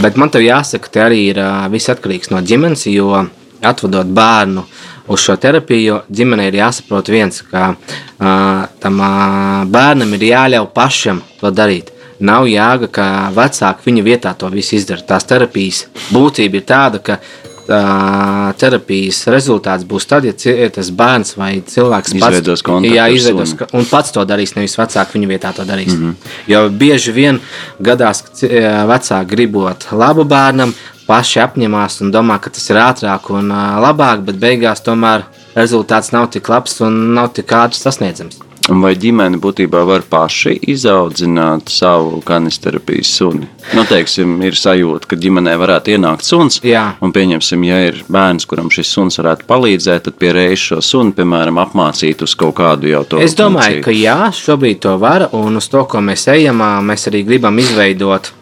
Bet 0.00 0.16
man 0.16 0.30
te 0.30 0.38
jāsaka, 0.38 0.88
ka 0.92 1.00
arī 1.08 1.20
ir 1.30 1.40
viss 1.70 1.92
atkarīgs 1.92 2.30
no 2.30 2.40
ģimenes, 2.40 2.86
jo 2.86 3.26
atvedot 3.62 4.06
bērnu 4.06 4.64
uz 5.12 5.22
šo 5.22 5.36
terapiju, 5.40 6.00
ģimenei 6.12 6.48
ir 6.50 6.60
jāsaprot 6.60 7.10
viens, 7.12 7.42
ka 7.50 7.68
uh, 7.72 8.64
tam 8.82 9.02
uh, 9.02 9.60
bērnam 9.70 10.16
ir 10.16 10.26
jāļauj 10.30 10.70
pašam 10.74 11.22
to 11.40 11.52
darīt. 11.54 11.92
Nav 12.18 12.46
jēga, 12.48 12.88
ka 12.88 13.06
vecāki 13.36 13.90
viņa 13.90 14.04
vietā 14.06 14.32
to 14.38 14.48
visu 14.52 14.78
izdara. 14.78 15.04
Tās 15.04 15.26
terapijas 15.28 15.84
būtība 16.14 16.60
ir 16.60 16.64
tāda, 16.64 17.00
ka 17.04 17.18
uh, 17.20 18.52
terapijas 18.56 19.26
rezultāts 19.32 19.84
būs 19.88 20.08
tad, 20.08 20.24
ja 20.24 20.70
tas 20.72 20.90
bērns 20.90 21.36
vai 21.36 21.50
cilvēks 21.66 22.16
izveidos 22.16 22.64
pats, 22.64 22.88
jā, 22.88 23.06
izveidos, 23.12 23.54
un 23.76 23.88
pats 23.90 24.14
to 24.16 24.24
darīs, 24.28 24.54
nevis 24.56 24.78
vecāki 24.78 25.18
viņa 25.18 25.30
vietā 25.34 25.52
to 25.56 25.68
darīs. 25.68 25.92
Mm 25.92 26.04
-hmm. 26.04 26.32
Jo 26.46 26.68
bieži 26.70 27.12
vien 27.12 27.40
gadās, 27.80 28.22
ka 28.22 28.86
vecāki 28.92 29.30
gribot 29.34 29.86
labu 29.92 30.24
bērnam, 30.24 30.74
paši 31.06 31.40
apņemās 31.40 32.00
un 32.02 32.12
domā, 32.12 32.40
ka 32.40 32.50
tas 32.50 32.70
ir 32.70 32.76
ātrāk 32.76 33.30
un 33.30 33.48
labāk, 33.82 34.24
bet 34.26 34.36
beigās 34.36 34.82
tomēr 34.82 35.22
rezultāts 35.54 36.12
nav 36.12 36.30
tik 36.30 36.48
labs 36.48 36.80
un 36.80 37.14
nav 37.14 37.32
tik 37.32 37.52
ātri 37.52 37.78
sasniedzams. 37.78 38.45
Vai 38.66 38.96
ģimene 38.98 39.38
būtībā 39.38 39.84
var 39.86 40.02
paši 40.10 40.56
izaudzināt 40.72 41.70
savu 41.70 42.18
kanisterapijas 42.26 43.12
suni? 43.14 43.46
Nu, 43.78 43.84
teiksim, 43.86 44.32
ir 44.42 44.56
sajūta, 44.58 45.06
ka 45.12 45.18
ģimenē 45.22 45.52
varētu 45.60 45.92
ienākt 45.94 46.26
suns. 46.26 46.58
Jā. 46.66 46.96
Un 47.04 47.12
pieņemsim, 47.14 47.62
ja 47.68 47.78
ir 47.86 48.00
bērns, 48.10 48.46
kuram 48.50 48.66
šis 48.74 48.90
suns 48.90 49.20
varētu 49.20 49.46
palīdzēt, 49.46 50.08
tad 50.08 50.16
pie 50.18 50.32
reizes 50.34 50.64
šo 50.64 50.80
sunu, 50.82 51.14
piemēram, 51.14 51.60
apmācīt 51.62 52.24
uz 52.26 52.34
kaut 52.38 52.56
kādu 52.58 52.90
jau 52.90 53.04
to. 53.06 53.20
Es 53.22 53.36
domāju, 53.38 53.78
funkciju. 53.78 53.84
ka 53.86 53.94
jā, 53.94 54.16
šobrīd 54.34 54.80
to 54.82 54.96
var, 54.98 55.28
un 55.38 55.60
uz 55.60 55.68
to, 55.70 55.84
ko 55.86 56.02
mēs 56.02 56.26
ejam, 56.34 56.64
mēs 56.88 57.06
arī 57.10 57.22
gribam 57.28 57.60
izveidot 57.62 58.32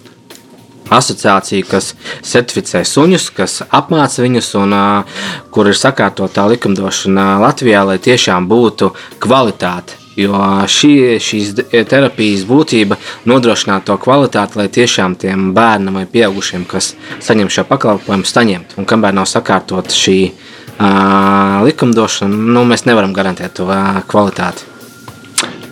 asociācija, 0.95 1.67
kas 1.69 1.91
certificē 2.25 2.81
suņus, 2.89 3.29
kas 3.37 3.59
apmāca 3.69 4.25
viņus 4.25 4.49
un 4.61 4.73
uh, 4.77 5.21
kur 5.53 5.69
ir 5.69 5.77
sakārtotā 5.77 6.47
likumdošana 6.55 7.35
Latvijā, 7.45 7.85
lai 7.89 7.99
tiešām 8.01 8.49
būtu 8.49 8.93
kvalitāte 9.25 10.04
Jo 10.17 10.39
šī, 10.71 10.93
šīs 11.23 11.55
terapijas 11.91 12.45
būtība 12.47 12.99
nodrošināt 13.27 13.89
to 13.89 13.97
kvalitāti, 13.99 14.61
lai 14.61 14.69
tiešām 14.73 15.17
tiem 15.19 15.49
bērnam 15.57 15.99
vai 15.99 16.05
pieaugušiem, 16.11 16.67
kas 16.71 16.93
saņem 17.25 17.51
šo 17.51 17.67
pakalpojumu, 17.71 18.29
saņemt. 18.29 18.77
Un 18.79 18.87
kamēr 18.91 19.17
nav 19.17 19.27
sakārtot 19.31 19.91
šī 19.95 20.19
uh, 20.31 21.65
likumdošana, 21.67 22.45
nu, 22.55 22.63
mēs 22.69 22.87
nevaram 22.87 23.17
garantēt 23.17 23.59
to 23.59 23.67
uh, 23.67 24.05
kvalitāti. 24.11 24.71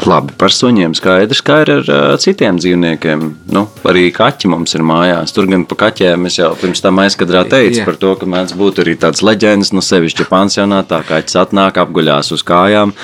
Labi, 0.03 0.35
par 0.35 0.51
suņiem 0.51 0.97
skaidrs, 0.99 1.41
kā 1.47 1.61
ir 1.63 1.71
ar 1.77 1.87
uh, 1.87 2.05
citiem 2.19 2.57
dzīvniekiem. 2.59 3.21
Nu, 3.55 3.69
arī 3.87 4.09
kaķi 4.15 4.51
mums 4.51 4.75
ir 4.75 4.83
mājās. 4.83 5.31
Tur 5.37 5.47
gan 5.47 5.63
par 5.71 5.79
kaķiem 5.85 6.27
es 6.27 6.41
jau 6.41 6.51
pirms 6.59 6.83
tam 6.83 6.99
aizkadrā 7.05 7.45
teicu 7.47 7.85
par 7.87 8.01
to, 8.03 8.17
ka 8.19 8.27
mēdz 8.27 8.57
būt 8.59 8.83
arī 8.83 8.97
tāds 8.99 9.23
leģendas, 9.23 9.71
nu 9.77 9.85
sevišķi 9.85 10.27
pansionātā, 10.27 11.05
kaķis 11.07 11.39
atnāk, 11.45 11.79
apguļās 11.85 12.35
uz 12.35 12.43
kājām 12.49 12.97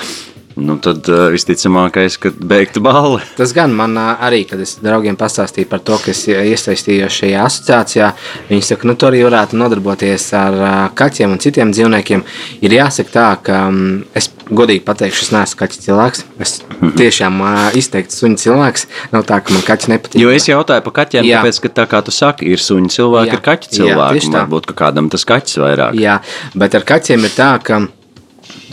nu 0.55 0.75
tad 0.81 1.05
uh, 1.09 1.27
visticamākais, 1.33 2.17
ka 2.21 2.31
beigtu 2.35 2.81
balli. 2.83 3.21
Tas 3.39 3.53
gan 3.55 3.73
man 3.75 3.97
ā, 3.99 4.07
arī, 4.27 4.41
kad 4.49 4.61
es 4.63 4.77
draugiem 4.83 5.17
pastāstīju 5.19 5.69
par 5.69 5.83
to, 5.85 5.99
ka 6.01 6.11
es 6.13 6.25
iesaistījos 6.29 7.19
šajā 7.21 7.45
asociācijā, 7.45 8.09
viņi 8.49 8.65
saka, 8.71 8.89
nu, 8.89 8.97
tur 8.99 9.13
arī 9.13 9.23
varētu 9.27 9.59
nodarboties 9.59 10.25
ar 10.39 10.59
ā, 10.59 10.73
kaķiem 10.99 11.35
un 11.35 11.41
citiem 11.43 11.73
dzīvniekiem. 11.75 12.25
Ir 12.65 12.75
jāsaka 12.79 13.15
tā, 13.15 13.27
ka 13.45 13.61
mm, 13.69 14.09
es 14.19 14.31
godīgi 14.49 14.83
pateikšu, 14.85 15.27
es 15.27 15.31
neesmu 15.35 15.59
kaķis 15.61 15.83
cilvēks. 15.85 16.25
Es 16.41 16.55
tiešām 16.97 17.39
ā, 17.45 17.53
izteikti 17.79 18.17
suņu 18.17 18.41
cilvēks. 18.43 18.87
Nav 19.13 19.25
tā, 19.29 19.39
ka 19.45 19.55
man 19.55 19.65
kaķis 19.67 19.91
nepatīk. 19.93 20.21
Jo 20.23 20.33
es 20.33 20.49
jautāju 20.49 20.85
par 20.87 20.95
kaķiem, 21.01 21.27
Jā. 21.27 21.43
tāpēc, 21.43 21.61
ka 21.65 21.73
tā 21.81 21.87
kā 21.91 22.01
tu 22.05 22.15
saki, 22.15 22.49
ir 22.49 22.63
suņu 22.63 22.91
cilvēki, 22.95 23.31
Jā. 23.31 23.37
ir 23.39 23.45
kaķu 23.45 23.69
Jā, 23.69 23.75
cilvēki. 23.79 24.25
tā. 24.27 24.43
Varbūt, 24.43 24.69
ka 24.71 24.77
kādam 24.85 25.09
tas 25.13 25.25
kaķis 25.29 25.59
vairāk. 25.61 25.99
Jā, 25.99 26.19
bet 26.57 26.77
ar 26.79 26.87
kaķiem 26.89 27.27
ir 27.29 27.35
tā, 27.37 27.51
ka 27.63 27.83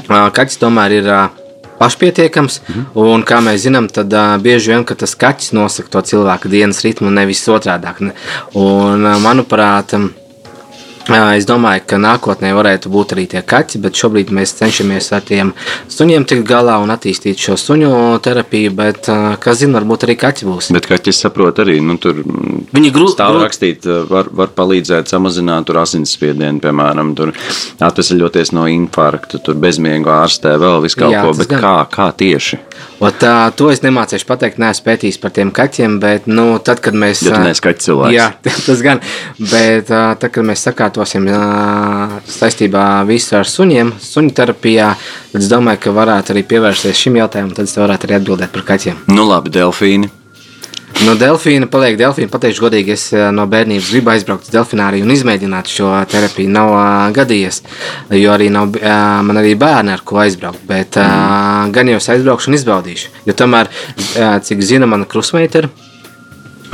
ā, 0.09 0.23
kaķis 0.33 0.63
tomēr 0.63 0.97
ir 1.03 1.11
ā, 1.13 1.21
pašpietiekams. 1.79 2.61
Mhm. 2.67 2.85
Un, 3.03 3.25
kā 3.27 3.41
mēs 3.45 3.65
zinām, 3.67 3.89
tad 3.93 4.13
ā, 4.13 4.27
bieži 4.43 4.75
vien 4.75 4.85
ka 4.85 4.95
tas 4.99 5.17
kaķis 5.19 5.55
nosaka 5.57 5.97
to 5.97 6.05
cilvēka 6.13 6.53
dienas 6.53 6.83
ritmu, 6.85 7.11
nevis 7.11 7.45
otrādi. 7.49 8.13
Un, 8.55 9.07
ā, 9.07 9.17
manuprāt, 9.23 9.97
ā, 9.97 10.26
es 11.15 11.47
domāju, 11.47 11.85
ka 11.87 11.99
nākotnē 12.03 12.51
varētu 12.57 12.91
būt 12.91 13.15
arī 13.15 13.27
tie 13.31 13.43
kaķi, 13.47 13.79
bet 13.85 13.99
šobrīd 13.99 14.33
mēs 14.35 14.57
cenšamies 14.59 15.13
ar 15.15 15.23
tiem 15.27 15.53
suņiem 15.93 16.27
tikt 16.27 16.47
galā 16.49 16.81
un 16.83 16.91
attīstīt 16.91 17.39
šo 17.39 17.55
suņu 17.61 17.91
terapiju. 18.25 18.73
Bet, 18.77 19.07
kas 19.43 19.61
zina, 19.63 19.79
varbūt 19.79 20.07
arī 20.09 20.17
kaķi 20.19 20.49
būs. 20.49 20.73
Bet 20.75 20.89
kaķis 20.91 21.23
saprot 21.27 21.63
arī, 21.63 21.79
nu, 21.85 21.95
tur 22.03 22.19
Viņi 22.77 22.91
grūti 22.93 23.15
stāv 23.15 23.39
rakstīt, 23.41 23.87
var, 24.11 24.29
var 24.35 24.51
palīdzēt 24.57 25.11
samazināt 25.11 25.69
tur 25.69 25.79
asinsspiedienu, 25.81 26.61
piemēram, 26.65 27.15
tur 27.17 27.33
atvesaļoties 27.87 28.53
no 28.57 28.67
infarkta, 28.71 29.39
tur 29.43 29.59
bezmiegu 29.61 30.11
ārstē 30.13 30.57
vēl 30.61 30.83
visu 30.85 31.01
kaut 31.01 31.15
Jā, 31.15 31.23
ko, 31.25 31.35
bet 31.39 31.51
gan. 31.53 31.63
kā, 31.63 31.75
kā 31.93 32.09
tieši? 32.19 32.59
Ot, 33.07 33.25
to 33.57 33.71
es 33.73 33.83
nemācīšu 33.85 34.27
pateikt, 34.29 34.61
neesmu 34.61 34.87
pētījis 34.89 35.21
par 35.23 35.33
tiem 35.37 35.53
kaķiem, 35.55 35.99
bet 36.03 36.29
nu, 36.29 36.49
tad, 36.65 36.81
kad 36.85 36.97
mēs. 36.97 37.23
Ja 37.27 37.37
tu 37.37 37.45
neesi 37.45 37.65
kaķu 37.65 37.85
cilvēks. 37.87 38.17
Jā, 38.17 38.29
tas 38.67 38.85
gan. 38.85 39.03
Bet 39.39 39.91
tad, 39.93 40.29
kad 40.33 40.49
mēs 40.49 40.65
sakārtosim 40.67 40.96
ā, 41.05 42.21
saistībā 42.31 42.85
visu 43.09 43.37
ar 43.37 43.49
suņiem, 43.51 43.95
suņu 44.03 44.35
terapijā, 44.37 44.93
tad 45.33 45.43
es 45.43 45.51
domāju, 45.53 45.85
ka 45.87 45.97
varētu 45.97 46.35
arī 46.35 46.47
pievērsties 46.49 47.07
šim 47.07 47.21
jautājumam, 47.21 47.57
tad 47.57 47.69
es 47.69 47.77
varētu 47.77 48.09
arī 48.09 48.21
atbildēt 48.21 48.55
par 48.55 48.65
kaķiem. 48.75 49.05
Nu 49.13 49.29
labi, 49.29 49.53
delfīni. 49.59 50.13
No 51.05 51.13
Delfīna 51.19 51.69
paliek 51.69 51.99
Delfīna. 52.01 52.31
Pateikšu 52.33 52.65
godīgi, 52.65 52.95
es 52.95 53.11
no 53.35 53.45
bērnības 53.51 53.91
gribu 53.93 54.13
aizbraukt 54.15 54.49
uz 54.49 54.53
Delfināru 54.55 55.03
un 55.05 55.13
izmēģināt 55.13 55.69
šo 55.69 55.91
terapiju. 56.09 56.49
Nav 56.55 56.73
ā, 56.73 56.87
gadījies, 57.17 57.61
jo 58.17 58.33
arī 58.33 58.49
nav, 58.55 58.73
ā, 58.81 58.97
man 59.27 59.43
arī 59.43 59.53
bērni 59.61 59.93
ar 59.93 60.05
ko 60.09 60.23
aizbraukt. 60.23 60.63
Bet 60.69 60.97
mm. 61.03 61.75
gan 61.77 61.93
jau 61.93 62.01
es 62.01 62.09
aizbraukšu 62.15 62.51
un 62.51 62.59
izbaudīšu. 62.59 63.13
Jo 63.29 63.37
tomēr, 63.37 63.69
ā, 64.17 64.31
cik 64.47 64.65
zina 64.65 64.89
mana 64.89 65.09
krustmeita, 65.11 65.67
ir, 65.67 65.69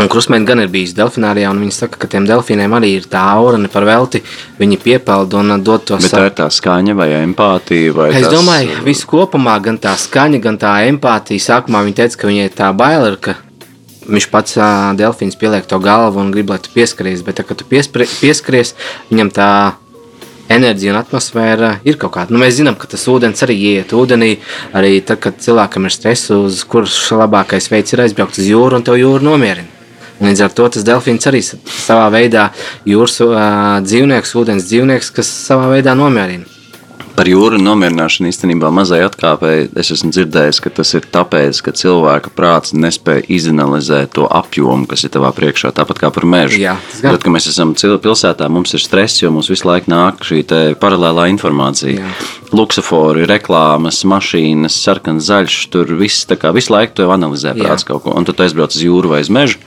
Un 0.01 0.09
krustmeita 0.09 0.47
gan 0.49 0.63
ir 0.63 0.71
bijusi 0.73 0.95
delfinārijā, 0.97 1.51
un 1.53 1.61
viņi 1.61 1.75
saka, 1.77 1.99
ka 2.01 2.09
tiem 2.09 2.25
delfīniem 2.29 2.73
arī 2.79 2.95
ir 2.97 3.09
tā 3.13 3.21
aura, 3.35 3.59
ne 3.61 3.69
par 3.69 3.85
velti. 3.85 4.23
Viņi 4.59 4.79
piepeld 4.81 5.35
un 5.37 5.53
dod 5.63 5.85
to 5.85 5.99
Bet 6.01 6.15
tā 6.15 6.25
ir 6.31 6.35
tā 6.39 6.49
skaņa 6.49 6.95
vai 6.97 7.11
empātija? 7.19 7.93
Vai 7.97 8.09
Es 8.15 8.25
tas, 8.27 8.33
domāju, 8.33 8.73
ka 8.79 8.87
viss 8.89 9.05
kopumā, 9.09 9.59
gan 9.63 9.77
tā 9.83 9.93
skaņa, 10.01 10.41
gan 10.43 10.57
tā 10.59 10.73
empātija. 10.89 11.45
Sākumā 11.45 11.85
viņa 11.85 12.01
teica, 12.01 12.23
ka 12.23 12.31
viņai 12.33 12.49
tā 12.57 12.71
bail 12.77 13.07
ir, 13.11 13.19
ka 13.21 13.37
viņš 14.09 14.31
pats 14.33 14.57
ā, 14.57 14.71
delfīns 14.99 15.37
pieliek 15.39 15.69
to 15.69 15.79
galvu 15.83 16.23
un 16.25 16.33
grib, 16.35 16.51
lai 16.51 16.59
tu 16.63 16.73
pieskaries. 16.75 17.23
Bet, 17.27 17.39
tā, 17.39 17.47
kad 17.47 17.61
tu 17.61 17.69
piesprie- 17.69 18.09
pieskaries, 18.23 18.73
viņam 19.13 19.31
tā 19.37 19.51
enerģija 20.53 20.93
un 20.95 21.01
atmosfēra 21.01 21.75
ir 21.85 22.01
kaut 22.01 22.15
kāda. 22.17 22.35
Nu, 22.35 22.41
mēs 22.43 22.59
zinām, 22.59 22.77
ka 22.81 22.89
tas 22.91 23.05
ūdens 23.09 23.45
arī 23.45 23.57
iet 23.77 23.93
ūdenī. 23.97 24.35
Arī 24.77 24.97
tad, 25.05 25.21
kad 25.25 25.39
cilvēkam 25.43 25.87
ir 25.89 25.95
stress, 25.95 26.33
uz 26.35 26.65
kurš 26.65 26.97
labākais 27.21 27.71
veids 27.73 27.95
ir 27.95 28.05
aizbraukt 28.07 28.41
uz 28.41 28.51
jūru 28.51 28.81
un 28.81 28.83
to 28.89 28.97
jūru 28.99 29.23
nomierina. 29.29 29.72
Līdz 30.23 30.45
ar 30.47 30.55
to 30.55 30.69
tas 30.77 30.85
delfīns 30.87 31.27
arī 31.27 31.43
sa- 31.43 31.59
savā 31.67 32.07
veidā 32.15 32.49
jūras 32.87 33.19
ā, 33.27 33.83
dzīvnieks, 33.83 34.35
ūdens 34.39 34.69
dzīvnieks, 34.71 35.13
kas 35.15 35.27
savā 35.51 35.69
veidā 35.75 35.97
nomierina. 35.99 36.47
Par 37.13 37.29
jūru 37.29 37.59
nomierināšanu 37.61 38.31
īstenībā 38.31 38.71
mazai 38.73 39.03
atkāpēji 39.05 39.67
es 39.77 39.91
esmu 39.93 40.09
dzirdējis, 40.15 40.61
ka 40.65 40.71
tas 40.79 40.95
ir 40.97 41.05
tāpēc, 41.13 41.59
ka 41.61 41.75
cilvēka 41.77 42.31
prāts 42.33 42.73
nespēja 42.73 43.27
izanalizēt 43.29 44.15
to 44.17 44.25
apjomu, 44.33 44.87
kas 44.89 45.05
ir 45.05 45.11
tavā 45.13 45.29
priekšā, 45.37 45.75
tāpat 45.77 46.01
kā 46.01 46.09
par 46.15 46.25
mežu. 46.25 46.63
Jā. 46.63 46.79
Tad, 47.03 47.19
kad 47.21 47.35
mēs 47.35 47.51
esam 47.53 47.75
pilsētā, 47.77 48.49
mums 48.49 48.73
ir 48.73 48.81
stress, 48.81 49.21
jo 49.21 49.31
mums 49.31 49.51
visu 49.53 49.69
laiku 49.69 49.93
nāk 49.93 50.25
šī 50.25 50.41
paralēlā 50.81 51.29
informācija. 51.35 51.99
Jā. 52.01 52.15
Luksafori, 52.57 53.27
reklāmas, 53.29 54.01
mašīnas, 54.09 54.73
sarkans, 54.73 55.29
zaļš, 55.29 55.59
tur 55.73 55.93
viss, 56.01 56.25
tā 56.25 56.41
kā 56.41 56.53
visu 56.57 56.73
laiku 56.73 57.05
jau 57.05 57.13
analizē 57.13 57.53
Jā. 57.53 57.61
prāts 57.61 57.85
kaut 57.85 58.05
ko, 58.05 58.17
un 58.17 58.25
tu 58.25 58.33
aizbrauc 58.33 58.73
uz 58.73 58.81
jūru 58.83 59.13
vai 59.13 59.21
uz 59.21 59.29
mežu, 59.29 59.61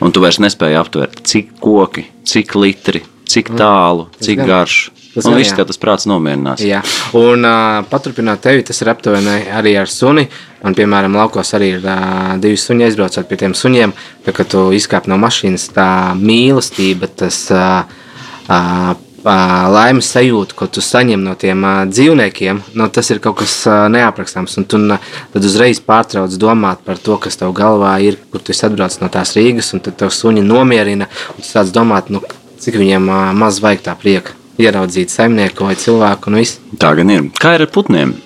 un 0.00 0.14
tu 0.14 0.22
vairs 0.22 0.40
nespēji 0.42 0.78
aptvert, 0.80 1.22
cik 1.28 1.56
koki, 1.62 2.06
cik 2.28 2.56
litri, 2.58 3.04
cik 3.30 3.52
tālu, 3.58 4.08
cik 4.22 4.42
garš. 4.46 4.80
Tas 5.10 5.26
Un 5.26 5.34
viss, 5.34 5.50
kā 5.50 5.64
tas 5.66 5.80
prāts 5.82 6.06
nomierinās. 6.06 6.60
Jā, 6.62 6.84
un 7.18 7.42
uh, 7.42 7.80
paturpināt 7.90 8.44
tevi, 8.44 8.62
tas 8.62 8.78
ir 8.78 8.92
aptuveni 8.92 9.40
arī 9.58 9.72
ar 9.80 9.90
suni. 9.90 10.28
Man, 10.60 10.76
piemēram, 10.78 11.16
laukos 11.18 11.50
arī 11.58 11.72
ir 11.80 11.82
uh, 11.82 12.36
divi 12.38 12.54
suņi, 12.60 12.86
aizbraucot 12.86 13.26
pie 13.26 13.40
tiem 13.40 13.56
suņiem. 13.58 13.94
Tad, 14.22 14.36
kad 14.36 14.52
tu 14.52 14.68
izkāp 14.76 15.08
no 15.10 15.18
mašīnas, 15.18 15.66
tā 15.74 15.88
mīlestība, 16.14 17.10
tas 17.24 17.40
uh, 17.50 17.90
uh, 18.46 18.92
laimes 19.24 20.08
sajūta, 20.14 20.56
ko 20.56 20.66
tu 20.72 20.82
saņem 20.84 21.20
no 21.24 21.34
tiem 21.38 21.64
uh, 21.66 21.82
dzīvniekiem, 21.90 22.62
nu, 22.78 22.88
tas 22.88 23.10
ir 23.12 23.20
kaut 23.22 23.40
kas 23.42 23.54
uh, 23.68 23.84
neaprakstāms. 23.92 24.56
Un 24.60 24.66
tu 24.70 24.80
uh, 24.80 25.12
tad 25.34 25.46
uzreiz 25.46 25.80
pārtrauc 25.84 26.36
domāt 26.40 26.84
par 26.86 26.98
to, 26.98 27.18
kas 27.20 27.36
tev 27.40 27.52
galvā 27.56 27.96
ir, 28.04 28.18
kur 28.32 28.40
tu 28.44 28.54
esi 28.54 28.66
atbraucis 28.68 29.02
no 29.02 29.10
tās 29.12 29.34
Rīgas, 29.36 29.72
un 29.76 29.84
tad 29.84 29.98
tev 30.00 30.14
suņi 30.14 30.44
nomierina. 30.46 31.10
Tu 31.36 31.46
sāc 31.48 31.72
domāt, 31.74 32.08
nu, 32.14 32.22
cik 32.60 32.80
viņiem 32.80 33.10
uh, 33.10 33.30
maz 33.36 33.60
vajag 33.64 33.84
tā 33.90 33.96
prieka 34.00 34.36
ieraudzīt 34.60 35.12
saimnieku 35.12 35.68
vai 35.68 35.76
cilvēku 35.80 36.32
visu. 36.34 36.60
Tā 36.80 36.94
gan 36.98 37.12
ir. 37.12 37.28
Kā 37.40 37.56
ir 37.56 37.66
ar 37.66 37.72
putniem? 37.72 38.16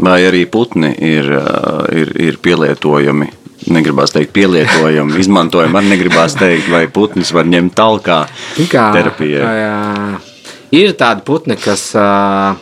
Vai 0.00 0.22
arī 0.24 0.46
putni 0.48 0.94
ir, 0.96 1.28
ā, 1.36 1.84
ir, 1.92 2.14
ir 2.16 2.40
pielietojami? 2.40 3.28
Negribās 3.68 4.14
teikt, 4.14 4.32
pielietojami, 4.32 5.18
izmantojami. 5.22 5.76
Arī 5.76 5.92
negribās 5.92 6.36
teikt, 6.40 6.70
vai 6.72 6.86
putns 6.88 7.32
var 7.36 7.48
ņemt 7.48 7.76
tālāk 7.76 8.08
Kā, 8.70 8.86
terapijai. 8.96 9.44
jā, 9.60 10.29
ir 10.74 10.96
tādi 10.98 11.24
putni, 11.26 11.56
kas 11.60 11.90
uh, 11.98 12.56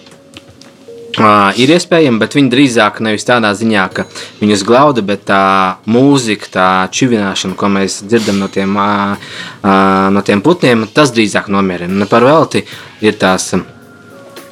uh, 1.18 1.60
ir 1.60 1.72
iespējami, 1.76 2.20
bet 2.22 2.36
viņi 2.38 2.52
drīzāk 2.52 3.00
nevis 3.04 3.26
tādā 3.28 3.52
ziņā, 3.56 3.86
ka 3.94 4.06
viņus 4.42 4.66
glauda, 4.68 5.04
bet 5.06 5.24
tā 5.28 5.44
mūzika, 5.90 6.52
tā 6.58 6.68
čivināšana, 6.94 7.56
ko 7.58 7.72
mēs 7.78 8.02
dzirdam 8.08 8.42
no 8.42 8.50
tiem, 8.52 8.76
uh, 8.76 9.32
uh, 9.62 10.06
no 10.14 10.24
tiem 10.26 10.44
putniem, 10.44 10.86
tas 10.94 11.14
drīzāk 11.16 11.50
nomierina. 11.52 12.04
Ne 12.04 12.10
par 12.10 12.26
velti 12.26 12.64
ir 13.04 13.18
tās. 13.20 13.52
Uh, 13.56 13.77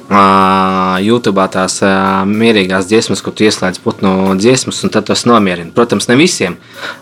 YouTube 0.07 1.43
tās 1.51 1.81
mierīgās 2.27 2.87
dziesmas, 2.87 3.21
ko 3.23 3.33
tu 3.35 3.43
ieslēdz 3.47 3.81
putnu 3.83 4.35
dziesmas, 4.39 4.79
un 4.87 4.93
tad 4.93 5.09
tas 5.09 5.25
nomierina. 5.27 5.73
Protams, 5.75 6.07
ne 6.07 6.15
visiem. 6.19 6.55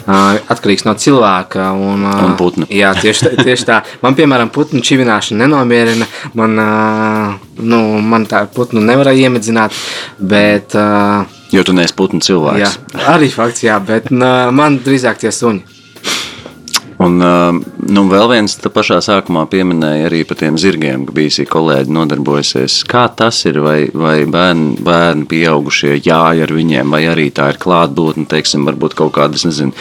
Atkarīgs 0.07 0.87
no 0.87 0.95
cilvēka 0.97 1.69
un, 1.77 2.07
Un 2.25 2.35
putna. 2.39 2.65
Jā, 2.73 2.95
tieši 2.97 3.27
tā, 3.27 3.31
tieši 3.45 3.67
tā. 3.69 3.79
Man, 4.01 4.17
piemēram, 4.17 4.49
putnu 4.53 4.81
čivināšana 4.85 5.45
nenomierina. 5.45 6.09
Man, 6.33 6.57
nu, 7.61 7.81
man 8.01 8.25
tā 8.31 8.45
putnu 8.49 8.81
nevarēja 8.81 9.29
iemedzināt, 9.29 9.77
bet 10.19 10.73
Jo 11.53 11.61
tu 11.63 11.75
neesi 11.77 11.93
putnu 11.95 12.19
jā, 12.19 12.25
cilvēks. 12.31 12.79
arī 13.13 13.29
fakts, 13.31 13.63
jā, 13.63 13.77
bet 13.79 14.09
man 14.11 14.79
drīzāk 14.83 15.21
tie 15.21 15.31
suņi. 15.31 15.74
Un 17.03 17.17
ā, 17.19 17.31
nu, 17.91 18.03
vēl 18.07 18.29
viens 18.31 18.53
te 18.55 18.71
pašā 18.71 19.01
sākumā 19.03 19.43
pieminēja 19.51 20.07
arī 20.07 20.21
par 20.27 20.39
tiem 20.39 20.59
zirgiem, 20.61 21.03
ka 21.07 21.15
bijusi 21.15 21.47
kolēģi 21.49 21.91
nodarbojusies. 21.95 22.77
Kā 22.87 23.07
tas 23.11 23.41
ir, 23.49 23.59
vai, 23.65 23.79
vai 23.91 24.21
bērni, 24.31 24.77
bērni 24.85 25.27
pieaugušie 25.31 25.97
jāja 25.97 26.47
ar 26.47 26.55
viņiem, 26.55 26.95
vai 26.95 27.03
arī 27.11 27.27
tā 27.35 27.49
ir 27.51 27.59
klātbūtne, 27.59 28.29
teiksim, 28.31 28.63
varbūt 28.69 28.95
kaut 29.01 29.15
kādas, 29.17 29.43
nezinu, 29.49 29.75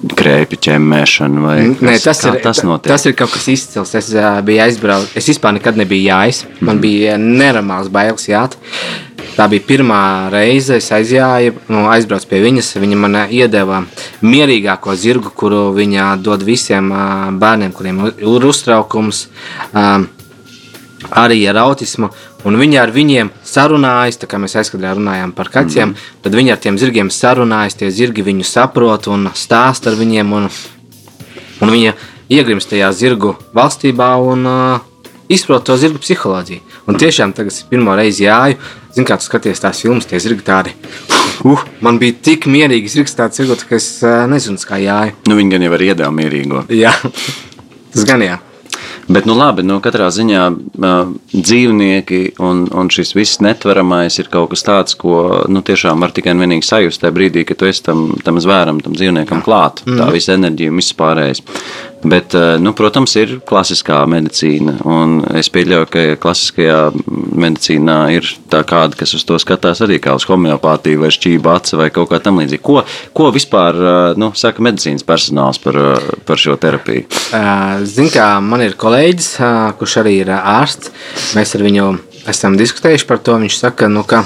krēpju 0.00 0.58
ķemmēšana 0.64 1.42
vai 1.44 1.56
Nē, 1.76 1.98
tas, 2.00 2.22
ir, 2.24 2.38
tas 2.42 2.62
notiek? 2.64 2.88
tas 2.88 3.04
ir 3.06 3.14
kaut 3.18 3.34
kas 3.34 3.46
izcils. 3.52 3.92
Es 3.98 4.08
uh, 4.16 4.40
biju 4.44 4.64
aizbraucis. 4.64 5.12
Es 5.20 5.28
vispār 5.28 5.58
nekad 5.58 5.76
nebiju 5.80 6.06
jājis. 6.08 6.42
Man 6.64 6.80
bija 6.82 7.18
neramāls 7.20 7.92
bailes 7.92 8.24
jāt. 8.30 8.56
Tā 9.40 9.46
bija 9.48 9.64
pirmā 9.64 10.28
reize, 10.28 10.74
kad 10.74 10.82
es 10.82 10.90
aizjāju, 10.92 11.54
nu, 11.72 11.86
aizbraucu 11.88 12.26
pie 12.28 12.42
viņas. 12.42 12.74
Viņa 12.76 12.96
man 13.00 13.14
iedeva 13.32 13.78
mierīgāko 14.20 14.92
zirgu, 15.00 15.30
kuru 15.32 15.70
viņa 15.72 16.10
dod 16.20 16.44
visiem 16.44 16.90
bērniem, 17.40 17.72
kuriem 17.72 18.02
ir 18.10 18.44
uztraukums, 18.50 19.22
arī 21.22 21.38
ar 21.48 21.62
autismu. 21.62 22.10
Un 22.44 22.60
viņi 22.60 22.82
ar 22.82 22.92
viņiem 22.92 23.32
sarunājas, 23.40 24.20
tā 24.20 24.28
kā 24.28 24.36
mēs 24.44 24.58
aizkadrā 24.60 24.92
runājām 24.98 25.32
par 25.32 25.48
kaķiem, 25.56 25.94
mm. 25.94 26.20
tad 26.20 26.36
viņi 26.36 26.52
ar 26.52 26.60
tiem 26.60 26.76
zirgiem 26.84 27.08
sarunājas, 27.08 27.80
tie 27.80 27.88
zirgi 27.88 28.26
viņu 28.28 28.44
saprot 28.44 29.08
un 29.08 29.30
stāst 29.32 29.88
ar 29.88 29.96
viņiem. 29.96 30.36
Un, 30.36 30.52
un 31.64 31.76
viņa 31.78 31.96
iegrimst 32.28 32.74
tajā 32.76 32.92
zirgu 32.92 33.38
valstībā 33.56 34.12
un 34.20 34.52
uh, 34.52 34.89
izprot 35.30 35.64
to 35.66 35.76
zirgu 35.80 36.02
psiholoģiju. 36.02 36.60
Un 36.90 36.98
tiešām 37.00 37.34
tagad 37.36 37.54
es 37.54 37.62
pirmo 37.70 37.94
reizi 37.98 38.26
jāju, 38.26 38.58
zinu, 38.96 39.06
kā 39.08 39.18
tu 39.20 39.28
skaties 39.28 39.62
tās 39.62 39.82
filmas, 39.84 40.08
tie 40.10 40.20
zirgi 40.22 40.44
tādi 40.46 40.74
uh, 41.44 41.64
man 41.80 41.98
bija 42.02 42.18
tik 42.30 42.48
mierīgs 42.50 42.98
rikstāts 43.00 43.42
ilgot, 43.42 43.64
ka 43.68 43.78
es 43.78 43.88
uh, 44.04 44.26
nezinu, 44.30 44.60
kā 44.66 44.80
jāja. 44.82 45.16
Nu, 45.30 45.38
viņi 45.38 45.56
gan 45.56 45.66
jau 45.66 45.74
ir 45.78 45.88
iedēļ 45.90 46.14
mierīgo. 46.20 46.66
Jā, 46.74 46.94
tas 47.94 48.06
gan 48.08 48.24
jā. 48.26 48.40
Bet, 49.10 49.24
nu, 49.26 49.34
labi, 49.34 49.64
nu, 49.66 49.80
katrā 49.82 50.06
ziņā 50.14 50.42
uh, 50.54 50.98
dzīvnieki 51.32 52.20
un, 52.46 52.62
un 52.70 52.90
šis 52.94 53.10
viss 53.18 53.40
netveramais 53.42 54.20
ir 54.22 54.28
kaut 54.30 54.52
kas 54.52 54.62
tāds, 54.66 54.94
ko 54.98 55.46
nu, 55.50 55.64
tiešām 55.66 56.04
var 56.04 56.14
tikai 56.14 56.36
un 56.36 56.44
vienīgi 56.44 56.68
sajust 56.68 57.02
tajā 57.02 57.16
brīdī, 57.16 57.42
kad 57.48 57.58
tu 57.58 57.66
esi 57.66 57.82
tam, 57.88 58.12
tam 58.22 58.38
zvēram, 58.42 58.78
tam 58.84 58.94
dzīvniekam 58.94 59.42
klāt. 59.42 59.82
Mm. 59.86 59.98
Tā 59.98 60.10
visa 60.14 60.36
enerģija 60.38 60.70
un 60.70 60.78
viss 60.78 60.94
pārējais. 60.94 61.42
Bet, 62.00 62.32
nu, 62.64 62.72
protams, 62.72 63.12
ir 63.20 63.34
klasiskā 63.44 63.98
medicīna. 64.08 64.78
Es 65.36 65.50
pieļauju, 65.52 65.88
ka 65.92 66.04
klasiskajā 66.22 66.78
medicīnā 67.04 67.96
ir 68.14 68.28
kāda, 68.48 68.96
kas 68.96 69.12
uz 69.18 69.26
to 69.28 69.36
skatās 69.42 69.82
arī 69.84 69.98
kā 70.00 70.14
uz 70.16 70.24
homeopātiju, 70.30 71.02
vai 71.02 71.10
šķību 71.12 71.52
aci 71.52 71.76
vai 71.76 71.90
kaut 71.92 72.08
kā 72.12 72.22
tamlīdzīga. 72.24 72.64
Ko, 72.64 72.80
ko 73.16 73.28
vispār 73.34 73.76
nu, 74.20 74.30
saka 74.32 74.64
medicīnas 74.64 75.04
personāls 75.04 75.60
par, 75.60 75.76
par 76.24 76.40
šo 76.40 76.56
terapiju? 76.60 77.04
Ziniet, 77.84 78.16
kā 78.16 78.30
man 78.44 78.64
ir 78.64 78.78
kolēģis, 78.80 79.34
kurš 79.80 80.00
arī 80.00 80.16
ir 80.22 80.32
ārsts. 80.38 80.94
Mēs 81.36 81.52
ar 81.58 81.68
viņu 81.68 81.90
esam 82.32 82.56
diskutējuši 82.60 83.08
par 83.08 83.20
to. 83.20 83.36
Viņš 83.44 83.60
saka, 83.60 83.92
nu, 83.92 84.08
ka, 84.08 84.24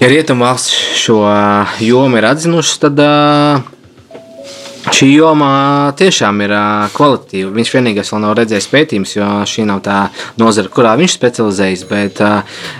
ja 0.00 0.08
rietumvalsts 0.08 0.72
šo 1.04 1.20
jomu 1.84 2.16
ir 2.16 2.32
atzinušas, 2.32 2.80
tad 2.88 3.04
Šī 4.86 5.08
joma 5.16 5.92
tiešām 5.98 6.38
ir 6.44 6.52
kvalitatīva. 6.94 7.50
Viņš 7.56 7.70
vienīgais 7.74 8.10
vēl 8.12 8.20
nav 8.22 8.34
redzējis 8.38 8.68
pētījumus, 8.70 9.14
jo 9.16 9.28
šī 9.50 9.64
nav 9.66 9.80
tā 9.84 9.96
nozara, 10.38 10.70
kurā 10.72 10.92
viņš 11.00 11.16
specializējas. 11.18 11.82
Bet 11.90 12.22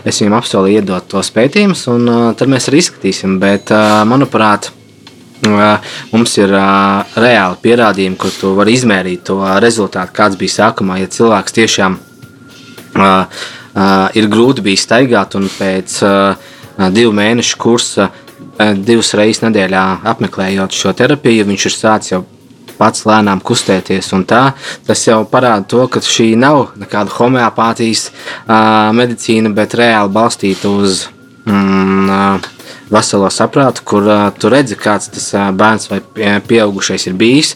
es 0.07 0.21
viņam 0.23 0.37
apsolīju 0.38 0.81
iedot 0.81 1.09
tos 1.11 1.33
pētījumus, 1.35 1.83
un 1.92 2.07
tad 2.38 2.53
mēs 2.53 2.71
arī 2.71 2.81
izskatīsim. 2.85 3.37
Bet, 3.42 3.75
manuprāt, 4.07 4.71
mums 6.12 6.37
ir 6.38 6.55
reāli 6.55 7.61
pierādījumi, 7.66 8.19
kur 8.23 8.33
tu 8.38 8.55
vari 8.57 8.77
izmērīt 8.79 9.27
to 9.27 9.40
rezultātu, 9.62 10.14
kāds 10.16 10.38
bija 10.40 10.55
sākumā. 10.61 11.01
Ja 11.03 11.11
cilvēks 11.11 11.59
tiešām 11.59 11.99
ir 14.16 14.31
grūti 14.33 14.64
bijis 14.64 14.87
staigāt 14.87 15.35
un 15.37 15.51
pēc 15.59 15.99
divu 16.95 17.12
mēnešu 17.19 17.59
kursa 17.61 18.09
divas 18.59 19.12
reizes 19.19 19.42
nedēļā 19.45 19.85
apmeklējot 20.12 20.77
šo 20.77 20.95
terapiju, 20.97 21.47
viņš 21.49 21.69
ir 21.69 21.75
sācis 21.75 22.14
jau 22.14 22.23
pats 22.79 23.07
lēnām 23.09 23.40
kustēties. 23.45 24.12
Tā, 24.29 24.42
tas 24.87 25.05
jau 25.07 25.23
parāda 25.31 25.66
to, 25.69 25.85
ka 25.88 26.03
šī 26.05 26.35
nav 26.40 26.75
nekāda 26.81 27.14
homeopātijas 27.16 28.09
uh, 28.11 28.92
medicīna, 28.97 29.53
bet 29.57 29.77
reāli 29.79 30.12
balstīta 30.12 30.73
uz 30.73 31.07
mm, 31.49 32.11
uh, 32.11 32.56
veselo 32.90 33.29
saprātu, 33.33 33.83
kur 33.85 34.07
uh, 34.07 34.29
tu 34.38 34.51
redzi, 34.53 34.77
kāds 34.79 35.11
tas 35.11 35.27
uh, 35.35 35.49
bērns 35.57 35.88
vai 35.90 35.99
pieaugušais 36.46 37.09
ir 37.09 37.16
bijis 37.18 37.55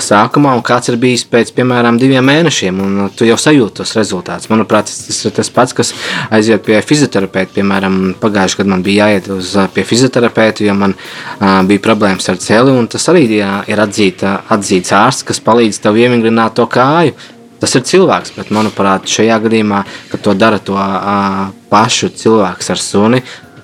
sākumā 0.00 0.54
un 0.56 0.62
kāds 0.64 0.88
ir 0.88 0.96
bijis 1.00 1.24
pēc, 1.28 1.50
piemēram, 1.56 1.98
diviem 2.00 2.24
mēnešiem. 2.24 2.78
Un 2.84 3.02
uh, 3.04 3.10
tu 3.12 3.28
jau 3.28 3.36
sajūti 3.40 3.80
tos 3.80 3.92
rezultātus. 3.98 4.48
Manuprāt, 4.52 4.88
tas 4.88 5.18
ir 5.26 5.34
tas 5.36 5.50
pats, 5.52 5.76
kas 5.76 5.92
aiziet 6.32 6.64
pie 6.66 6.78
fizioterapeita. 6.86 7.52
Piemēram, 7.58 7.98
pagājušajā 8.22 8.62
gadā 8.62 8.72
man 8.72 8.86
bija 8.86 9.10
jāiet 9.10 9.28
uz 9.34 9.52
pie 9.74 9.84
fizioterapeita, 9.88 10.64
jo 10.64 10.76
man 10.78 10.96
uh, 10.96 11.60
bija 11.68 11.84
problēmas 11.84 12.30
ar 12.32 12.40
celi. 12.40 12.76
Tas 12.90 13.10
arī 13.12 13.26
jā, 13.36 13.52
ir 13.68 13.84
atzīta, 13.84 14.38
atzīts 14.56 14.96
ārsts, 14.96 15.26
kas 15.28 15.44
palīdz 15.44 15.82
tev 15.84 16.00
iemingrināt 16.00 16.56
to 16.56 16.66
kāju. 16.70 17.16
Tas 17.60 17.74
ir 17.76 17.84
cilvēks, 17.84 18.32
bet 18.38 18.48
manuprāt, 18.56 19.04
šajā 19.10 19.36
gadījumā, 19.44 19.82
kad 20.08 20.22
to 20.24 20.32
dara 20.38 20.56
to 20.64 20.78
uh, 20.80 21.50
pašu 21.68 22.08
cilvēks 22.16 22.72
ar 22.72 22.80
suni, 22.80 23.20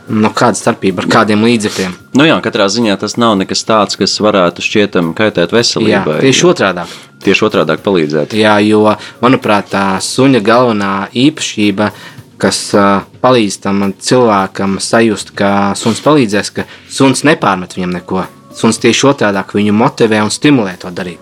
Nu, 0.06 0.30
kāda 0.30 0.54
starpība 0.54 1.02
ar 1.02 1.08
kādiem 1.10 1.42
līdzekļiem? 1.42 1.94
Nu 2.14 2.26
jā, 2.28 2.36
katrā 2.44 2.68
ziņā 2.70 2.94
tas 3.00 3.16
nav 3.18 3.34
nekas 3.40 3.64
tāds, 3.66 3.98
kas 3.98 4.14
varētu 4.22 4.62
šķietam 4.62 5.10
kaitēt 5.18 5.54
veselībai. 5.54 6.20
Jā, 6.20 6.22
tieši 6.22 6.46
otrādi. 6.46 6.84
Tieši 7.26 7.46
otrādi 7.48 7.76
palīdzēt. 7.82 8.36
Jā, 8.38 8.54
jo 8.62 8.84
manuprāt, 9.24 9.72
tā 9.74 9.98
suņa 10.04 10.44
galvenā 10.46 10.92
īpašība, 11.10 11.90
kas 12.38 12.62
palīdz 13.24 13.58
tam 13.66 13.82
cilvēkam 13.98 14.78
sajust, 14.84 15.34
ka 15.34 15.74
suns 15.74 16.02
palīdzēs, 16.04 16.54
ka 16.54 16.68
suns 16.86 17.26
nepārmet 17.26 17.74
viņam 17.74 17.98
neko. 17.98 18.26
Suns 18.56 18.78
tieši 18.78 19.10
otrādi 19.10 19.42
viņu 19.58 19.74
motivē 19.74 20.22
un 20.22 20.30
stimulē 20.30 20.78
to 20.80 20.94
darīt. 20.94 21.18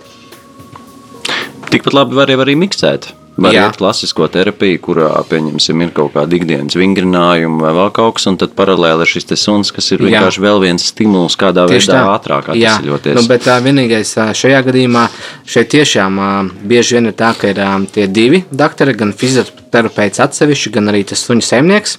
Tikpat 1.73 1.97
labi 1.97 2.21
var 2.21 2.37
arī 2.37 2.53
miksēt. 2.59 3.15
Var 3.37 3.57
iet 3.57 3.79
klasisko 3.81 4.29
terapiju, 4.31 4.79
kurā, 4.79 5.09
pieņemsim, 5.27 5.81
ir 5.83 5.91
kaut 5.97 6.13
kāda 6.15 6.37
ikdienas 6.39 6.77
vingrinājuma 6.79 7.65
vai 7.65 7.73
vēl 7.75 7.91
kaut 7.97 8.19
kas, 8.19 8.29
un 8.31 8.39
tad 8.39 8.53
paralēli 8.55 9.03
ir 9.03 9.11
šis 9.11 9.33
suns, 9.41 9.73
kas 9.75 9.91
ir 9.91 10.05
vienkārši 10.05 10.39
Jā. 10.39 10.45
vēl 10.45 10.63
viens 10.63 10.87
stimuls, 10.93 11.35
kādā 11.41 11.65
Tieši 11.67 11.91
veidā 11.91 11.97
tā. 11.99 12.13
ātrāk 12.15 12.51
atvesaļoties. 12.55 13.19
Nu, 13.19 13.25
bet 13.31 13.43
tā 13.49 13.59
vienīgais 13.65 14.15
šajā 14.39 14.61
gadījumā 14.69 15.09
šeit 15.51 15.73
tiešām 15.75 16.21
bieži 16.63 17.01
vien 17.01 17.11
ir 17.11 17.17
tā, 17.19 17.33
ka 17.39 17.51
ir 17.51 17.63
tie 17.95 18.07
divi 18.07 18.45
doktori, 18.55 18.95
gan 19.03 19.11
fizioterapeits 19.19 20.23
atsevišķi, 20.23 20.75
gan 20.79 20.95
arī 20.95 21.03
tas 21.11 21.27
suņu 21.27 21.43
saimnieks, 21.43 21.99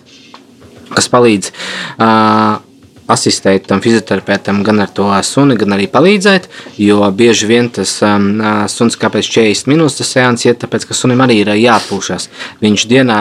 kas 0.96 1.12
palīdz 1.12 1.52
uh, 1.52 2.64
asistēt 3.12 3.68
tam 3.70 3.82
fizioterapeitam 3.86 4.64
gan 4.66 4.82
ar 4.82 4.90
to 4.94 5.08
suni, 5.24 5.58
gan 5.60 5.76
arī 5.76 5.86
palīdzēt. 5.92 6.48
Jo 6.82 7.06
bieži 7.14 7.50
vien 7.50 7.70
tas 7.74 7.98
um, 8.06 8.42
suns 8.72 8.98
kāpēc 9.02 9.30
40 9.38 9.70
minūtes 9.72 10.00
tas 10.02 10.14
seans 10.16 10.46
iet, 10.48 10.60
tāpēc 10.64 10.88
ka 10.90 10.98
sunim 10.98 11.22
arī 11.26 11.42
ir 11.44 11.54
jāatpūšas. 11.54 12.30
Viņš 12.66 12.88
dienā 12.90 13.20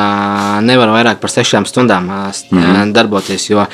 nevar 0.64 0.94
vairāk 0.94 1.20
par 1.20 1.33
6 1.33 1.68
stundām 1.68 2.09
mm 2.09 2.33
-hmm. 2.59 2.92
darboties, 2.92 3.51
jo 3.51 3.66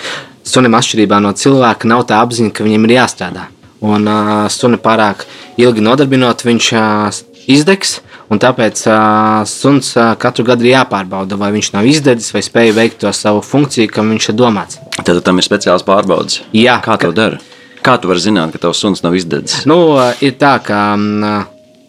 sunim 0.45 0.75
atšķirībā 0.75 1.21
no 1.23 1.33
cilvēka 1.33 1.89
nav 1.89 2.07
tā 2.11 2.21
apziņa, 2.25 2.53
ka 2.53 2.65
viņam 2.65 2.85
ir 2.85 2.97
jāstrādā. 2.99 3.47
Un 3.81 4.09
uh, 4.09 4.49
suni 4.49 4.77
pārāk 4.77 5.25
ilgi 5.57 5.81
nodarbinot, 5.81 6.45
viņš 6.45 6.73
uh, 6.73 7.21
izdegs. 7.47 8.01
Un 8.31 8.39
tāpēc 8.39 8.85
uh, 8.87 9.41
suns 9.51 9.89
uh, 9.99 10.13
katru 10.21 10.45
gadu 10.47 10.67
ir 10.67 10.77
jāpārbauda, 10.77 11.35
vai 11.41 11.51
viņš 11.57 11.73
nav 11.75 11.89
izdedzis 11.91 12.31
vai 12.37 12.43
spēja 12.47 12.77
veikt 12.77 13.01
to 13.03 13.11
savu 13.17 13.43
funkciju, 13.43 13.91
kam 13.91 14.13
viņš 14.15 14.29
ir 14.31 14.37
domāts. 14.39 14.79
Tad 15.01 15.19
tam 15.27 15.43
ir 15.43 15.47
speciāls 15.47 15.83
pārbaudas. 15.87 16.45
Jā, 16.55 16.79
kā 16.85 16.95
to 17.03 17.11
dara? 17.17 17.41
Kā 17.83 17.97
tu 17.99 18.11
vari 18.11 18.23
zināt, 18.23 18.53
ka 18.55 18.63
tavs 18.63 18.83
suns 18.85 19.03
nav 19.03 19.17
izdedzis? 19.19 19.65
Nu, 19.67 19.97
ir 20.23 20.37
tā, 20.39 20.53
ka 20.63 20.81
uh, 20.95 21.43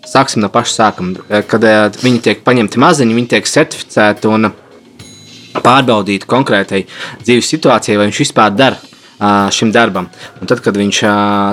sāksim 0.08 0.42
no 0.42 0.50
paša 0.50 0.78
sākuma. 0.80 1.44
Kad 1.52 2.02
viņi 2.02 2.26
tiek 2.26 2.46
paņemti 2.48 2.82
maziņi, 2.82 3.18
viņi 3.20 3.34
tiek 3.36 3.50
certificēti 3.54 4.32
un 4.32 4.50
pārbaudīti 5.62 6.30
konkrētai 6.32 6.86
dzīves 7.22 7.54
situācijai, 7.54 8.00
vai 8.00 8.10
viņš 8.10 8.24
vispār 8.24 8.56
dara 8.56 8.91
šim 9.54 9.72
darbam. 9.74 10.10
Un 10.42 10.50
tad, 10.50 10.64
kad 10.66 10.78
viņš 10.78 11.02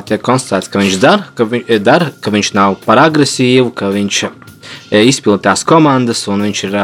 tiek 0.08 0.22
konstatēts, 0.24 0.70
ka 0.72 0.80
viņš 0.80 0.98
dara, 1.02 1.28
ka, 1.36 1.46
vi, 1.48 1.62
dara, 1.84 2.10
ka 2.20 2.32
viņš 2.32 2.52
nav 2.56 2.78
par 2.84 3.02
agresīvu, 3.02 3.72
ka 3.76 3.92
viņš 3.92 4.22
izpildīt 4.92 5.44
tās 5.44 5.64
komandas, 5.68 6.24
un 6.32 6.44
viņš 6.46 6.64
ir 6.68 6.76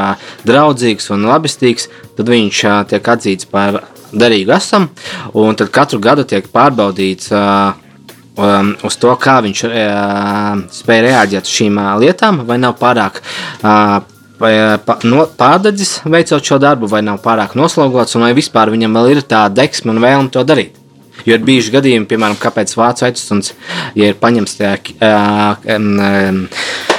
draudzīgs 0.48 1.10
un 1.14 1.26
labestīgs, 1.28 1.88
tad 2.18 2.30
viņš 2.32 2.62
tiek 2.92 3.12
atzīts 3.14 3.48
par 3.50 3.82
derīgu 4.12 4.54
esam. 4.56 4.88
Un 5.34 5.56
tad 5.58 5.72
katru 5.74 6.00
gadu 6.02 6.24
tiek 6.28 6.46
pārbaudīts 6.52 7.32
um, 7.34 8.72
uz 8.84 8.98
to, 9.00 9.12
kā 9.20 9.38
viņš 9.44 9.64
uh, 9.68 10.64
spēja 10.74 11.06
reaģēt 11.08 11.48
uz 11.48 11.54
šīm 11.58 11.78
uh, 11.80 11.94
lietām, 12.02 12.44
vai 12.48 12.58
nav 12.62 12.76
pārāk 12.80 13.20
uh, 13.20 14.00
no, 14.40 15.26
pārdedzis 15.38 16.00
veicot 16.04 16.44
šo 16.44 16.58
darbu, 16.58 16.88
vai 16.90 17.02
nav 17.02 17.20
pārāk 17.24 17.54
noslogots, 17.54 18.16
un 18.16 18.26
vai 18.26 18.32
vispār 18.34 18.72
viņam 18.74 18.96
vēl 18.98 19.12
ir 19.14 19.22
tā 19.22 19.46
deksme 19.52 19.94
un 19.94 20.02
vēlme 20.02 20.30
to 20.30 20.44
darīt. 20.44 20.80
Jo 21.24 21.38
ir 21.38 21.44
bijuši 21.46 21.72
gadījumi, 21.72 22.08
piemēram, 22.10 22.36
kāpēc 22.36 22.74
vācu 22.76 23.06
aizsardzība, 23.06 23.58
ja 23.96 24.10
ir 24.10 24.18
paņemts 24.20 24.56
tajā 24.58 24.74
uh, 24.98 25.68
um, 25.76 26.34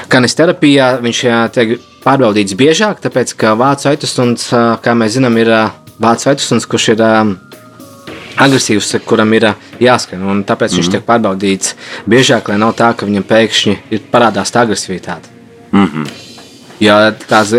Kanisterapijā 0.09 0.95
viņš 1.03 1.19
tiek 1.53 1.75
pārbaudīts 2.05 2.55
biežāk, 2.57 3.01
tāpēc 3.03 3.33
ka 3.41 3.55
vācu 3.59 3.89
aitusuns, 3.91 4.47
kā 4.81 4.93
mēs 4.97 5.17
zinām, 5.17 5.37
ir 5.41 5.51
vācu 6.01 6.29
aitusuns, 6.31 6.67
kurš 6.69 6.91
ir 6.93 7.03
agresīvs, 8.45 8.93
kuram 9.07 9.33
ir 9.33 9.49
jāskan. 9.81 10.43
Tāpēc 10.43 10.45
mm 10.45 10.45
-hmm. 10.45 10.75
viņš 10.77 10.87
mhm. 10.87 10.91
tiek 10.95 11.05
pārbaudīts 11.09 11.75
biežāk, 12.07 12.49
lai 12.49 12.57
nav 12.57 12.75
tā, 12.75 12.93
ka 12.95 13.05
viņam 13.05 13.23
pēkšņi 13.23 13.77
ir 13.91 14.01
parādās 14.11 14.53
tā 14.53 14.65
agresivitāte. 14.65 15.29
Mm 15.71 15.85
-hmm. 15.85 16.34
Jo 16.83 16.95
tās 17.29 17.53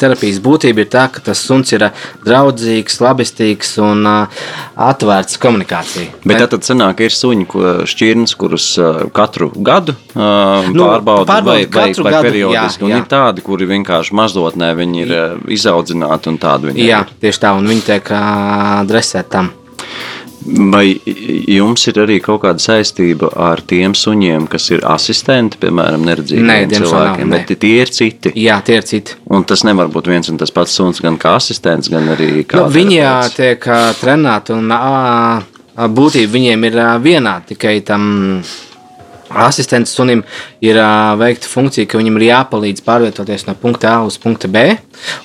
terapijas 0.00 0.40
būtība 0.40 0.84
ir 0.84 0.88
tā, 0.92 1.04
ka 1.12 1.22
tas 1.24 1.42
suns 1.44 1.74
ir 1.74 1.84
draudzīgs, 2.24 3.00
labestīgs 3.04 3.74
un 3.84 4.06
atvērts 4.08 5.36
komunikācijai. 5.42 6.08
Bet 6.24 6.46
tad 6.54 6.64
sanāk, 6.64 7.02
ir 7.04 7.14
suņi 7.14 7.46
šķirnes, 7.90 8.34
kurus 8.40 8.70
katru 9.16 9.50
gadu 9.56 9.96
nu, 10.14 10.86
pārbauda, 10.86 11.40
vai, 11.44 11.60
vai, 11.66 11.84
vai 11.84 11.86
gadu, 11.92 12.26
periodiski. 12.30 12.80
Jā, 12.82 12.88
un 12.88 12.94
jā. 12.94 13.02
ir 13.02 13.08
tādi, 13.12 13.44
kuri 13.44 13.68
vienkārši 13.76 14.16
mazotnē 14.16 14.72
viņi 14.80 15.04
ir 15.04 15.16
izaudzināti 15.60 16.32
un 16.32 16.40
tādi 16.40 16.72
viņi 16.72 16.84
jā, 16.84 16.84
ir. 16.86 16.92
Jā, 16.94 17.22
tieši 17.26 17.44
tā, 17.44 17.54
un 17.60 17.68
viņi 17.70 17.88
tiek 17.92 18.12
dresēti 18.90 19.34
tam. 19.36 19.52
Vai 20.40 20.94
jums 21.52 21.82
ir 21.90 21.98
arī 22.00 22.16
kaut 22.24 22.40
kāda 22.46 22.62
saistība 22.62 23.28
ar 23.36 23.60
tiem 23.60 23.92
suņiem, 23.98 24.46
kas 24.48 24.70
ir 24.72 24.80
asistenti, 24.88 25.58
piemēram, 25.60 26.06
neredzīgiem 26.08 26.72
cilvēkiem? 26.72 27.28
Nav, 27.28 27.44
bet 27.44 27.60
tie 27.60 27.74
ir 27.82 27.92
citi. 27.92 28.32
Jā, 28.40 28.56
tie 28.64 28.78
ir 28.80 28.86
citi. 28.88 29.18
Un 29.28 29.44
tas 29.44 29.66
nevar 29.68 29.92
būt 29.92 30.08
viens 30.08 30.32
un 30.32 30.40
tas 30.40 30.52
pats 30.54 30.72
suns, 30.78 31.02
gan 31.04 31.20
kā 31.20 31.34
asistents, 31.36 31.92
gan 31.92 32.08
arī 32.16 32.46
kā. 32.48 32.62
Nu, 32.62 32.72
viņi 32.72 33.02
tiek 33.36 33.68
trenēti 34.00 34.56
un 34.56 34.72
būtība 36.00 36.34
viņiem 36.38 36.66
ir 36.70 36.80
vienāda, 37.04 37.44
tikai 37.52 37.76
tam 37.84 38.02
asistents 39.30 39.92
sunim 39.94 40.22
ir 40.64 40.78
uh, 40.80 41.14
veikta 41.20 41.48
funkcija, 41.50 41.88
ka 41.88 42.00
viņam 42.00 42.18
ir 42.18 42.26
jāpalīdz 42.30 42.84
pārvietoties 42.86 43.46
no 43.46 43.54
punkta 43.58 43.94
A 43.94 44.02
uz 44.06 44.18
punktu 44.20 44.50
B, 44.50 44.64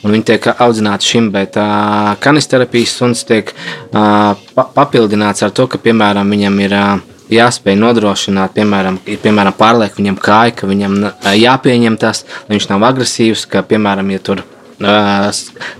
un 0.03 0.13
viņi 0.13 0.27
tiek 0.29 0.47
audzināti 0.53 1.09
šim, 1.09 1.31
bet 1.33 1.57
uh, 1.59 2.13
kanisterapijas 2.21 2.95
suns 2.99 3.25
tiek 3.27 3.51
uh, 3.51 4.33
pa 4.55 4.67
papildināts 4.77 5.45
ar 5.45 5.53
to, 5.55 5.67
ka, 5.71 5.81
piemēram, 5.81 6.29
viņam 6.35 6.59
ir 6.65 6.75
uh, 6.77 6.91
jāspēj 7.33 7.77
nodrošināt, 7.81 8.53
piemēram, 8.57 8.99
ir 9.09 9.21
piemēram, 9.23 9.55
pārliek 9.57 9.97
viņam 9.97 10.19
kāja, 10.21 10.53
ka 10.59 10.69
viņam 10.69 10.99
uh, 11.03 11.31
jāpieņem 11.33 11.97
tas, 12.01 12.25
lai 12.45 12.59
viņš 12.59 12.69
nav 12.73 12.85
agresīvs, 12.91 13.47
ka, 13.49 13.65
piemēram, 13.65 14.11
ja 14.13 14.21
tur 14.21 14.43
uh, 14.43 15.31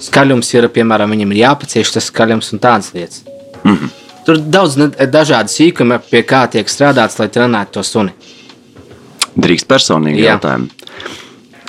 skaļums 0.10 0.56
ir, 0.58 0.70
piemēram, 0.74 1.14
viņam 1.14 1.36
ir 1.36 1.44
jāpacieš 1.46 1.94
tas 1.98 2.10
skaļums 2.10 2.56
un 2.56 2.64
tādas 2.64 2.94
lietas. 2.98 3.22
Mm 3.64 3.78
-hmm. 3.78 4.05
Tur 4.26 4.40
daudz 4.42 4.78
dažādu 5.12 5.54
sīkumu, 5.54 6.00
pie 6.10 6.24
kā 6.26 6.46
tiek 6.50 6.70
strādāts, 6.72 7.20
lai 7.22 7.30
trenētu 7.30 7.78
to 7.78 7.84
suni. 7.86 8.16
Drīkst 9.36 9.68
personīgi 9.70 10.24
Jā. 10.24 10.36
jautājumi. 10.36 10.72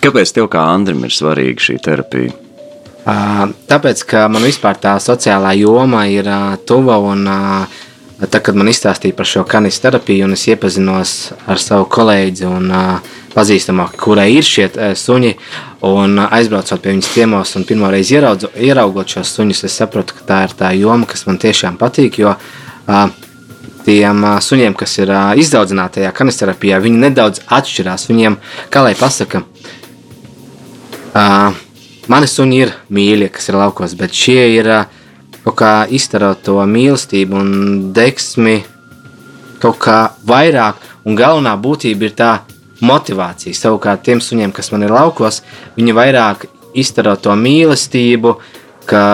Kāpēc 0.00 0.32
tev 0.36 0.48
kā 0.52 0.62
Andrim 0.72 1.04
ir 1.04 1.12
svarīga 1.12 1.66
šī 1.66 1.78
terapija? 1.82 2.32
Tāpēc, 3.06 4.02
ka 4.08 4.24
man 4.32 4.42
vispār 4.46 4.78
tā 4.82 4.96
sociālā 5.02 5.52
joma 5.58 6.06
ir 6.10 6.26
tuva 6.66 6.96
un 6.98 7.26
tad, 8.24 8.40
kad 8.40 8.56
man 8.56 8.70
izstāstīja 8.72 9.16
par 9.16 9.28
šo 9.28 9.44
kanis 9.48 9.80
terapiju 9.82 10.24
un 10.26 10.36
es 10.36 10.46
iepazinos 10.48 11.14
ar 11.46 11.60
savu 11.60 11.84
kolēģi 11.92 12.48
un 12.48 12.72
pazīstamāku, 13.36 13.98
kurai 14.00 14.30
ir 14.38 14.46
šie 14.46 14.70
suņi, 14.96 15.34
un 15.84 16.22
aizbraucot 16.24 16.80
pie 16.80 16.94
viņas 16.94 17.12
ciemos 17.12 17.52
un 17.58 17.66
pirmo 17.68 17.90
reizi 17.92 18.16
ieraudzu, 18.16 18.54
ieraugot 18.56 19.12
šos 19.12 19.34
suņus, 19.36 19.66
es 19.68 19.76
sapratu, 19.82 20.16
ka 20.16 20.24
tā 20.30 20.40
ir 20.46 20.56
tā 20.56 20.72
joma, 20.78 21.04
kas 21.10 21.26
man 21.28 21.36
tiešām 21.42 21.76
patīk, 21.80 22.16
jo 22.22 22.32
tiem 23.86 24.24
suņiem, 24.42 24.74
kas 24.74 24.96
ir 24.98 25.12
izdaudzinātajā 25.44 26.10
kanisterapijā, 26.16 26.80
viņi 26.82 27.02
nedaudz 27.04 27.44
atšķirās. 27.52 28.08
Viņiem, 28.08 28.40
kā 28.72 28.82
lai 28.82 28.96
pasaka, 28.98 29.44
mani 32.10 32.30
suņi 32.32 32.62
ir 32.64 32.72
mīļi, 32.88 33.30
kas 33.36 33.52
ir 33.52 33.60
laukos, 33.60 33.94
bet 34.00 34.16
šie 34.16 34.40
ir 34.56 34.72
kaut 35.46 35.56
kā 35.60 35.72
iztarot 35.94 36.42
to 36.42 36.58
mīlestību 36.66 37.38
un 37.38 37.50
deksmi 37.94 38.58
kaut 39.62 39.78
kā 39.78 39.98
vairāk, 40.26 40.80
un 41.06 41.14
galvenā 41.16 41.54
būtība 41.62 42.08
ir 42.08 42.14
tā, 42.18 42.32
motivācija. 42.84 43.54
Savukārt 43.56 44.02
tiem 44.04 44.20
suņiem, 44.20 44.52
kas 44.52 44.68
man 44.72 44.84
ir 44.84 44.92
laukos, 44.92 45.40
viņi 45.78 45.94
vairāk 45.96 46.44
iztaro 46.76 47.14
to 47.16 47.32
mīlestību, 47.38 48.34
ka 48.90 49.04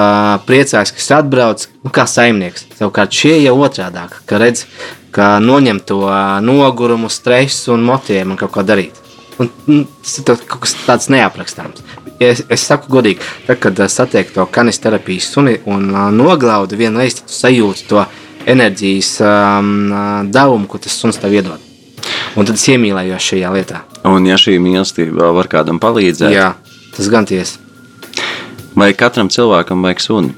priecājas, 0.48 0.92
ka 0.92 1.00
es 1.04 1.10
atbraucu, 1.14 1.68
nu, 1.84 1.92
kā 1.94 2.08
saimnieks. 2.08 2.66
Savukārt 2.80 3.14
šie 3.14 3.36
jau 3.44 3.54
otrādāk, 3.62 4.18
ka 4.26 4.40
redz, 4.42 4.66
ka 5.14 5.36
noņem 5.40 5.84
to 5.86 6.00
nogurumu, 6.44 7.12
stresu 7.12 7.76
un 7.76 7.86
motivē 7.86 8.24
man 8.26 8.40
kaut 8.40 8.56
ko 8.56 8.66
darīt. 8.66 9.01
Un, 9.40 9.48
un 9.68 9.84
tas 10.02 10.18
ir 10.20 10.26
kaut 10.48 10.64
kas 10.66 10.74
tāds 10.84 11.08
neaprakstāms. 11.12 11.84
Es, 12.22 12.44
es 12.52 12.66
saku 12.68 12.92
godīgi, 12.92 13.22
tad, 13.46 13.58
kad 13.62 13.80
satieku 13.90 14.34
to 14.36 14.44
kanisterapijas 14.52 15.30
suni 15.32 15.56
un 15.66 15.88
uh, 15.90 16.10
noglaudu 16.14 16.78
vienreiz, 16.78 17.16
tad 17.18 17.32
sajūtu 17.32 17.88
to 17.90 18.04
enerģijas 18.52 19.14
um, 19.24 19.72
devumu, 20.34 20.68
ko 20.70 20.82
tas 20.82 20.94
suns 20.98 21.18
tev 21.22 21.34
iedod. 21.34 21.70
Un 22.36 22.48
tad 22.48 22.58
es 22.58 22.68
iemīlējos 22.72 23.32
šajā 23.32 23.50
lietā. 23.54 23.82
Un, 24.08 24.26
ja 24.26 24.38
šī 24.40 24.58
mīlestība 24.62 25.32
var 25.36 25.50
kādam 25.50 25.80
palīdzēt, 25.82 26.34
Jā, 26.34 26.52
tas 26.96 27.10
gan 27.12 27.28
tiesa. 27.28 27.60
Vai 28.78 28.92
katram 28.96 29.28
cilvēkam 29.32 29.84
vajag 29.84 30.00
suni? 30.00 30.32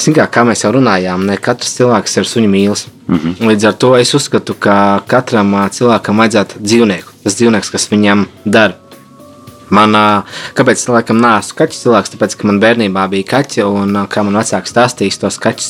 Kā, 0.00 0.24
kā 0.32 0.44
mēs 0.48 0.64
jau 0.64 0.72
runājām, 0.72 1.26
ne 1.28 1.36
katrs 1.36 1.74
cilvēks 1.76 2.16
ir 2.16 2.28
suņu 2.28 2.48
mīlis. 2.48 2.86
Mm 3.06 3.16
-hmm. 3.16 3.48
Līdz 3.50 3.66
ar 3.68 3.72
to 3.72 3.96
es 3.96 4.14
uzskatu, 4.14 4.54
ka 4.54 5.02
katram 5.06 5.52
cilvēkam 5.70 6.16
vajadzētu 6.16 6.60
dzīvnieku. 6.60 7.12
Tas 7.24 7.36
dzīvnieks, 7.36 7.70
kas 7.70 7.90
viņam 7.90 8.26
dara. 8.44 8.74
Man, 9.70 9.94
kāpēc 10.58 10.82
laikam 10.90 11.20
neesmu 11.22 11.54
kaķis 11.58 11.82
cilvēks? 11.84 12.10
Tāpēc, 12.14 12.34
ka 12.36 12.46
man 12.46 12.58
bērnībā 12.62 13.06
bija 13.12 13.28
kaķi, 13.30 13.62
un 13.62 14.00
kā 14.10 14.24
man 14.26 14.34
vecāki 14.40 14.70
stāstīja, 14.72 15.18
tos 15.22 15.38
kaķus 15.38 15.68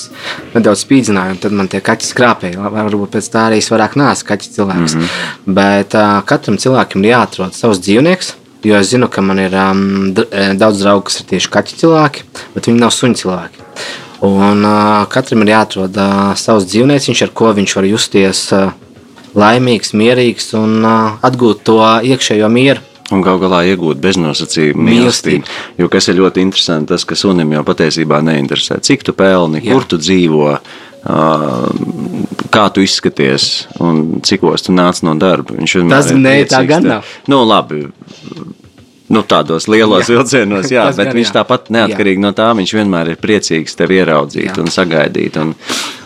nedaudz 0.54 0.84
spīdzināja, 0.86 1.36
un 1.36 1.40
tad 1.42 1.52
man 1.52 1.68
tie 1.68 1.82
kaķi 1.84 2.08
skrāpēja. 2.08 2.70
Varbūt 2.72 3.10
pēc 3.16 3.28
tā 3.28 3.46
arī 3.50 3.60
es 3.60 3.70
vairāk 3.72 3.96
neesmu 4.00 4.28
kaķis 4.32 4.54
cilvēks. 4.56 4.94
Mm 4.94 5.00
-hmm. 5.00 5.54
Bet 5.60 5.96
katram 6.24 6.56
cilvēkam 6.56 7.04
ir 7.04 7.10
jāatrod 7.10 7.52
savs 7.52 7.78
dzīvnieks. 7.78 8.34
Jo 8.64 8.76
es 8.76 8.90
zinu, 8.90 9.08
ka 9.08 9.22
man 9.24 9.38
ir 9.38 9.54
um, 9.56 10.14
daudz 10.60 10.82
draugu, 10.82 11.04
kas 11.08 11.20
ir 11.20 11.26
tieši 11.26 11.50
kaķu 11.50 11.76
cilvēki, 11.76 12.24
bet 12.54 12.66
viņi 12.68 12.80
nav 12.80 12.90
suņu 12.92 13.14
cilvēki. 13.14 13.62
Un 14.20 14.64
uh, 14.68 15.06
katram 15.08 15.46
ir 15.46 15.54
jāatrod 15.54 15.96
uh, 15.96 16.32
savs 16.36 16.66
dzīvnieks, 16.68 17.22
ar 17.24 17.32
ko 17.32 17.54
viņš 17.56 17.76
var 17.78 17.86
justies 17.88 18.42
uh, 18.52 18.74
laimīgs, 19.32 19.94
mierīgs 19.96 20.52
un 20.58 20.84
uh, 20.84 21.16
atgūt 21.24 21.62
to 21.64 21.80
iekšējo 22.04 22.50
mieru. 22.52 22.84
Un 23.10 23.24
gal 23.26 23.40
galā 23.42 23.64
iegūt 23.72 23.98
beznosacījumu 24.04 24.84
mīlestību. 24.86 25.48
Jo 25.80 25.88
kas 25.90 26.06
ir 26.12 26.20
ļoti 26.20 26.44
interesanti, 26.44 26.92
tas, 26.92 27.06
ka 27.08 27.16
sunim 27.18 27.56
jau 27.56 27.64
patiesībā 27.66 28.20
neinteresē, 28.22 28.78
cik 28.86 29.02
tu 29.08 29.16
pelni, 29.18 29.64
Jā. 29.64 29.72
kur 29.72 29.88
tu 29.90 29.98
dzīvo, 29.98 30.52
kā 32.54 32.64
tu 32.70 32.84
izskaties 32.84 33.48
un 33.82 34.20
cikos 34.26 34.68
tu 34.68 34.76
nāc 34.76 35.02
no 35.02 35.16
darba. 35.18 35.56
Viņš 35.58 35.76
vienmēr 35.80 35.96
tas 35.96 36.12
ir 36.14 36.52
tā 36.52 36.62
gan 36.68 36.86
nav. 36.86 37.16
Nu, 37.26 37.42
labi. 37.48 37.88
Nu, 39.10 39.24
tādos 39.26 39.66
lielos 39.66 40.06
jā. 40.06 40.14
vilcienos, 40.14 40.68
jā, 40.70 40.84
bet 40.94 41.08
gan, 41.08 41.16
viņš 41.18 41.30
jā. 41.32 41.34
tāpat 41.40 41.72
neatkarīgi 41.74 42.20
jā. 42.20 42.22
no 42.22 42.30
tā, 42.36 42.52
viņš 42.54 42.74
vienmēr 42.78 43.08
ir 43.10 43.16
priecīgs 43.18 43.74
tevi 43.74 43.98
ieraudzīt 43.98 44.52
jā. 44.52 44.60
un 44.62 44.70
sagaidīt. 44.70 45.40
Un, 45.42 45.56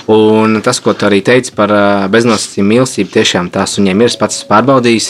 Un 0.04 0.58
tas, 0.60 0.82
ko 0.84 0.92
tu 0.92 1.06
arī 1.08 1.22
teici 1.24 1.54
par 1.56 1.70
beznosacījumu 2.12 2.74
mīlestību, 2.74 3.08
tiešām 3.14 3.46
tās 3.54 3.78
viņiem 3.78 4.02
ir. 4.02 4.10
Es 4.12 4.18
pats 4.20 4.42
pārbaudījis. 4.50 5.06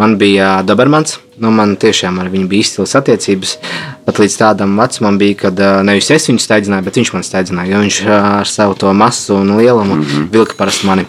Man 0.00 0.14
bija 0.16 0.62
Dobermans, 0.64 1.18
nu, 1.36 1.50
man 1.52 1.74
tiešām 1.76 2.16
ar 2.22 2.30
viņu 2.32 2.48
bija 2.48 2.64
izcils 2.64 2.96
attiecības. 2.96 3.58
Pat 4.06 4.22
līdz 4.22 4.38
tādam 4.40 4.72
vecumam 4.80 5.20
bija, 5.20 5.36
kad 5.44 5.60
nevis 5.84 6.08
es 6.16 6.30
viņu 6.30 6.40
steidzināju, 6.40 6.86
bet 6.88 6.96
viņš 6.96 7.12
man 7.12 7.28
steidzināja. 7.28 7.74
Jo 7.74 7.84
viņš 7.84 8.00
ar 8.16 8.48
savu 8.48 8.78
to 8.80 8.96
masu 8.96 9.36
un 9.36 9.52
lielumu 9.60 9.98
mm 9.98 10.02
-hmm. 10.02 10.28
vilka 10.32 10.56
parasti 10.56 10.88
mani. 10.88 11.04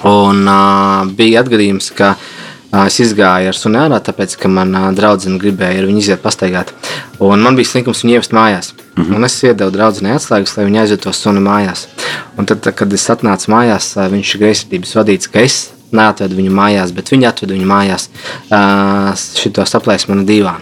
Un 0.00 0.48
uh, 0.48 1.12
bija 1.12 1.44
atgadījums, 1.44 1.92
ka 1.92 2.14
uh, 2.16 2.39
Es 2.70 3.00
izgāju 3.02 3.50
ar 3.50 3.56
sunu 3.58 3.80
ārā, 3.82 3.98
tāpēc, 4.06 4.36
ka 4.38 4.48
manā 4.50 4.84
draudzene 4.94 5.40
gribēja 5.42 5.80
ar 5.80 5.88
viņu 5.88 6.02
iziet 6.04 6.20
pastaigāt. 6.22 6.70
Un 7.18 7.42
man 7.42 7.56
bija 7.58 7.66
slinkums 7.66 8.04
viņu 8.04 8.14
ievest 8.14 8.34
mājās. 8.36 8.70
Mm 8.94 9.02
-hmm. 9.02 9.16
Un 9.16 9.24
es 9.24 9.42
iedevu 9.42 9.70
draudzenei 9.74 10.12
atslēgas, 10.14 10.56
lai 10.56 10.66
viņa 10.66 10.80
aizvietu 10.80 11.02
to 11.02 11.12
sunu 11.12 11.40
mājās. 11.40 11.86
Un 12.38 12.46
tad, 12.46 12.74
kad 12.74 12.92
es 12.92 13.10
atnācu 13.10 13.50
mājās, 13.50 13.96
viņš 13.96 14.34
ir 14.34 14.40
greizsirdības 14.40 14.94
vadīts, 14.94 15.30
ka 15.32 15.40
es 15.40 15.70
neatvedu 15.92 16.36
viņu 16.36 16.50
mājās, 16.50 16.92
bet 16.92 17.10
viņi 17.10 17.26
atveda 17.26 17.54
viņu 17.54 17.66
mājās. 17.66 18.08
Šito 19.34 19.66
saplēs 19.66 20.08
mana 20.08 20.22
dīvāna. 20.22 20.60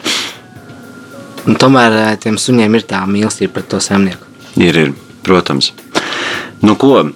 Un 1.47 1.57
tomēr 1.57 2.17
tiem 2.17 2.39
suņiem 2.39 2.75
ir 2.75 2.83
tā 2.83 3.05
mīlestība 3.07 3.53
pret 3.53 3.69
to 3.69 3.81
zemnieku. 3.81 4.25
Ir, 4.57 4.77
ir, 4.77 4.93
protams. 5.23 5.73
Nu, 6.61 6.75
ko, 6.75 7.11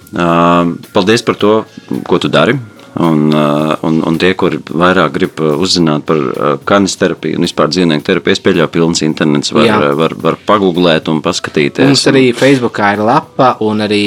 paldies 0.93 1.21
par 1.21 1.35
to, 1.35 1.65
ko 2.05 2.19
tu 2.19 2.27
dari 2.27 2.59
Un, 2.93 3.33
uh, 3.33 3.73
un, 3.81 3.95
un 4.05 4.17
tie, 4.21 4.35
kuri 4.37 4.59
vairāk 4.69 5.15
grib 5.15 5.39
uh, 5.41 5.55
uzzināt 5.57 6.03
par 6.05 6.19
uh, 6.19 6.51
kanisterapiju 6.69 7.39
un 7.39 7.47
vispār 7.47 7.71
dzīvnieku 7.73 8.05
terapiju, 8.05 8.35
es 8.37 8.43
pieļauju, 8.45 8.69
pilns 8.75 9.01
internets 9.05 9.53
var, 9.55 9.65
Jā. 9.65 9.79
var, 9.97 10.13
var 10.21 10.37
pagūglēt 10.45 11.09
un 11.09 11.23
paskatīties. 11.25 11.89
Mums 11.89 12.05
arī 12.11 12.27
Facebookā 12.37 12.91
ir 12.93 13.01
lapa 13.07 13.55
un 13.65 13.81
arī. 13.87 14.03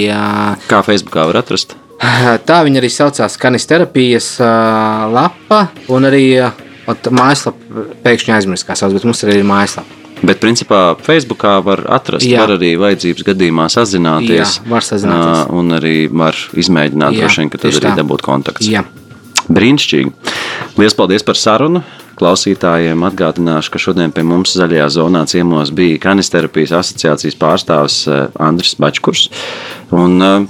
Kā 0.70 0.84
Facebookā 0.86 1.26
var 1.32 1.40
atrast? 1.42 1.74
Tā 2.48 2.60
viņa 2.62 2.82
arī 2.82 2.92
saucās 2.92 3.38
kanisterapijas 3.42 4.36
lapa 5.10 5.64
un 5.90 6.06
arī 6.06 6.24
mājaslapa 6.86 7.86
pēkšņi 8.06 8.36
aizmirst, 8.38 8.68
kā 8.68 8.78
sauc, 8.78 8.94
bet 8.94 9.08
mums 9.08 9.26
arī 9.26 9.40
ir 9.40 9.48
mājaslapa. 9.48 9.95
Bet, 10.22 10.40
principā, 10.40 10.96
Facebookā 10.96 11.58
var 11.64 11.82
atrast, 11.92 12.24
Jā. 12.24 12.40
var 12.44 12.54
arī 12.56 12.72
vajadzības 12.80 13.26
gadījumā 13.26 13.66
sazināties. 13.72 14.56
Jā, 14.62 14.70
var 14.70 14.86
sazināties. 14.86 15.42
Un 15.52 15.76
arī 15.76 15.96
var 16.08 16.38
izmēģināt, 16.56 17.18
droši 17.20 17.42
vien, 17.42 17.52
ka 17.52 17.60
tad 17.60 17.76
arī 17.82 17.92
dabūt 18.00 18.24
kontakts. 18.24 18.68
Jā. 18.70 18.86
Brīnišķīgi. 19.46 20.12
Lielas 20.80 20.96
paldies 20.96 21.26
par 21.26 21.38
sarunu. 21.38 21.84
Klausītājiem 22.16 23.02
atgādināšu, 23.10 23.74
ka 23.74 23.80
šodien 23.82 24.12
pie 24.16 24.24
mums 24.24 24.54
zaļajā 24.56 24.86
zonā 24.94 25.26
ciemos 25.28 25.68
bija 25.76 26.00
Kanisterapijas 26.00 26.72
asociācijas 26.78 27.36
pārstāvis 27.36 27.98
Andris 28.40 28.72
Bačkurs. 28.80 29.26
Un, 29.92 30.16
uh, 30.24 30.46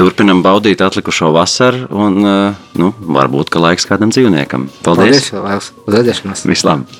turpinam 0.00 0.40
baudīt 0.44 0.80
atlikušo 0.84 1.34
vasaru, 1.36 1.84
un 1.92 2.24
uh, 2.24 2.64
nu, 2.80 2.94
varbūt 3.18 3.52
ka 3.52 3.60
laiks 3.60 3.84
kādam 3.90 4.14
dzīvniekam. 4.14 4.70
Paldies! 4.86 5.28
Paldies! 5.34 5.70
Paldies! 5.84 6.48
Vislabāk! 6.48 6.99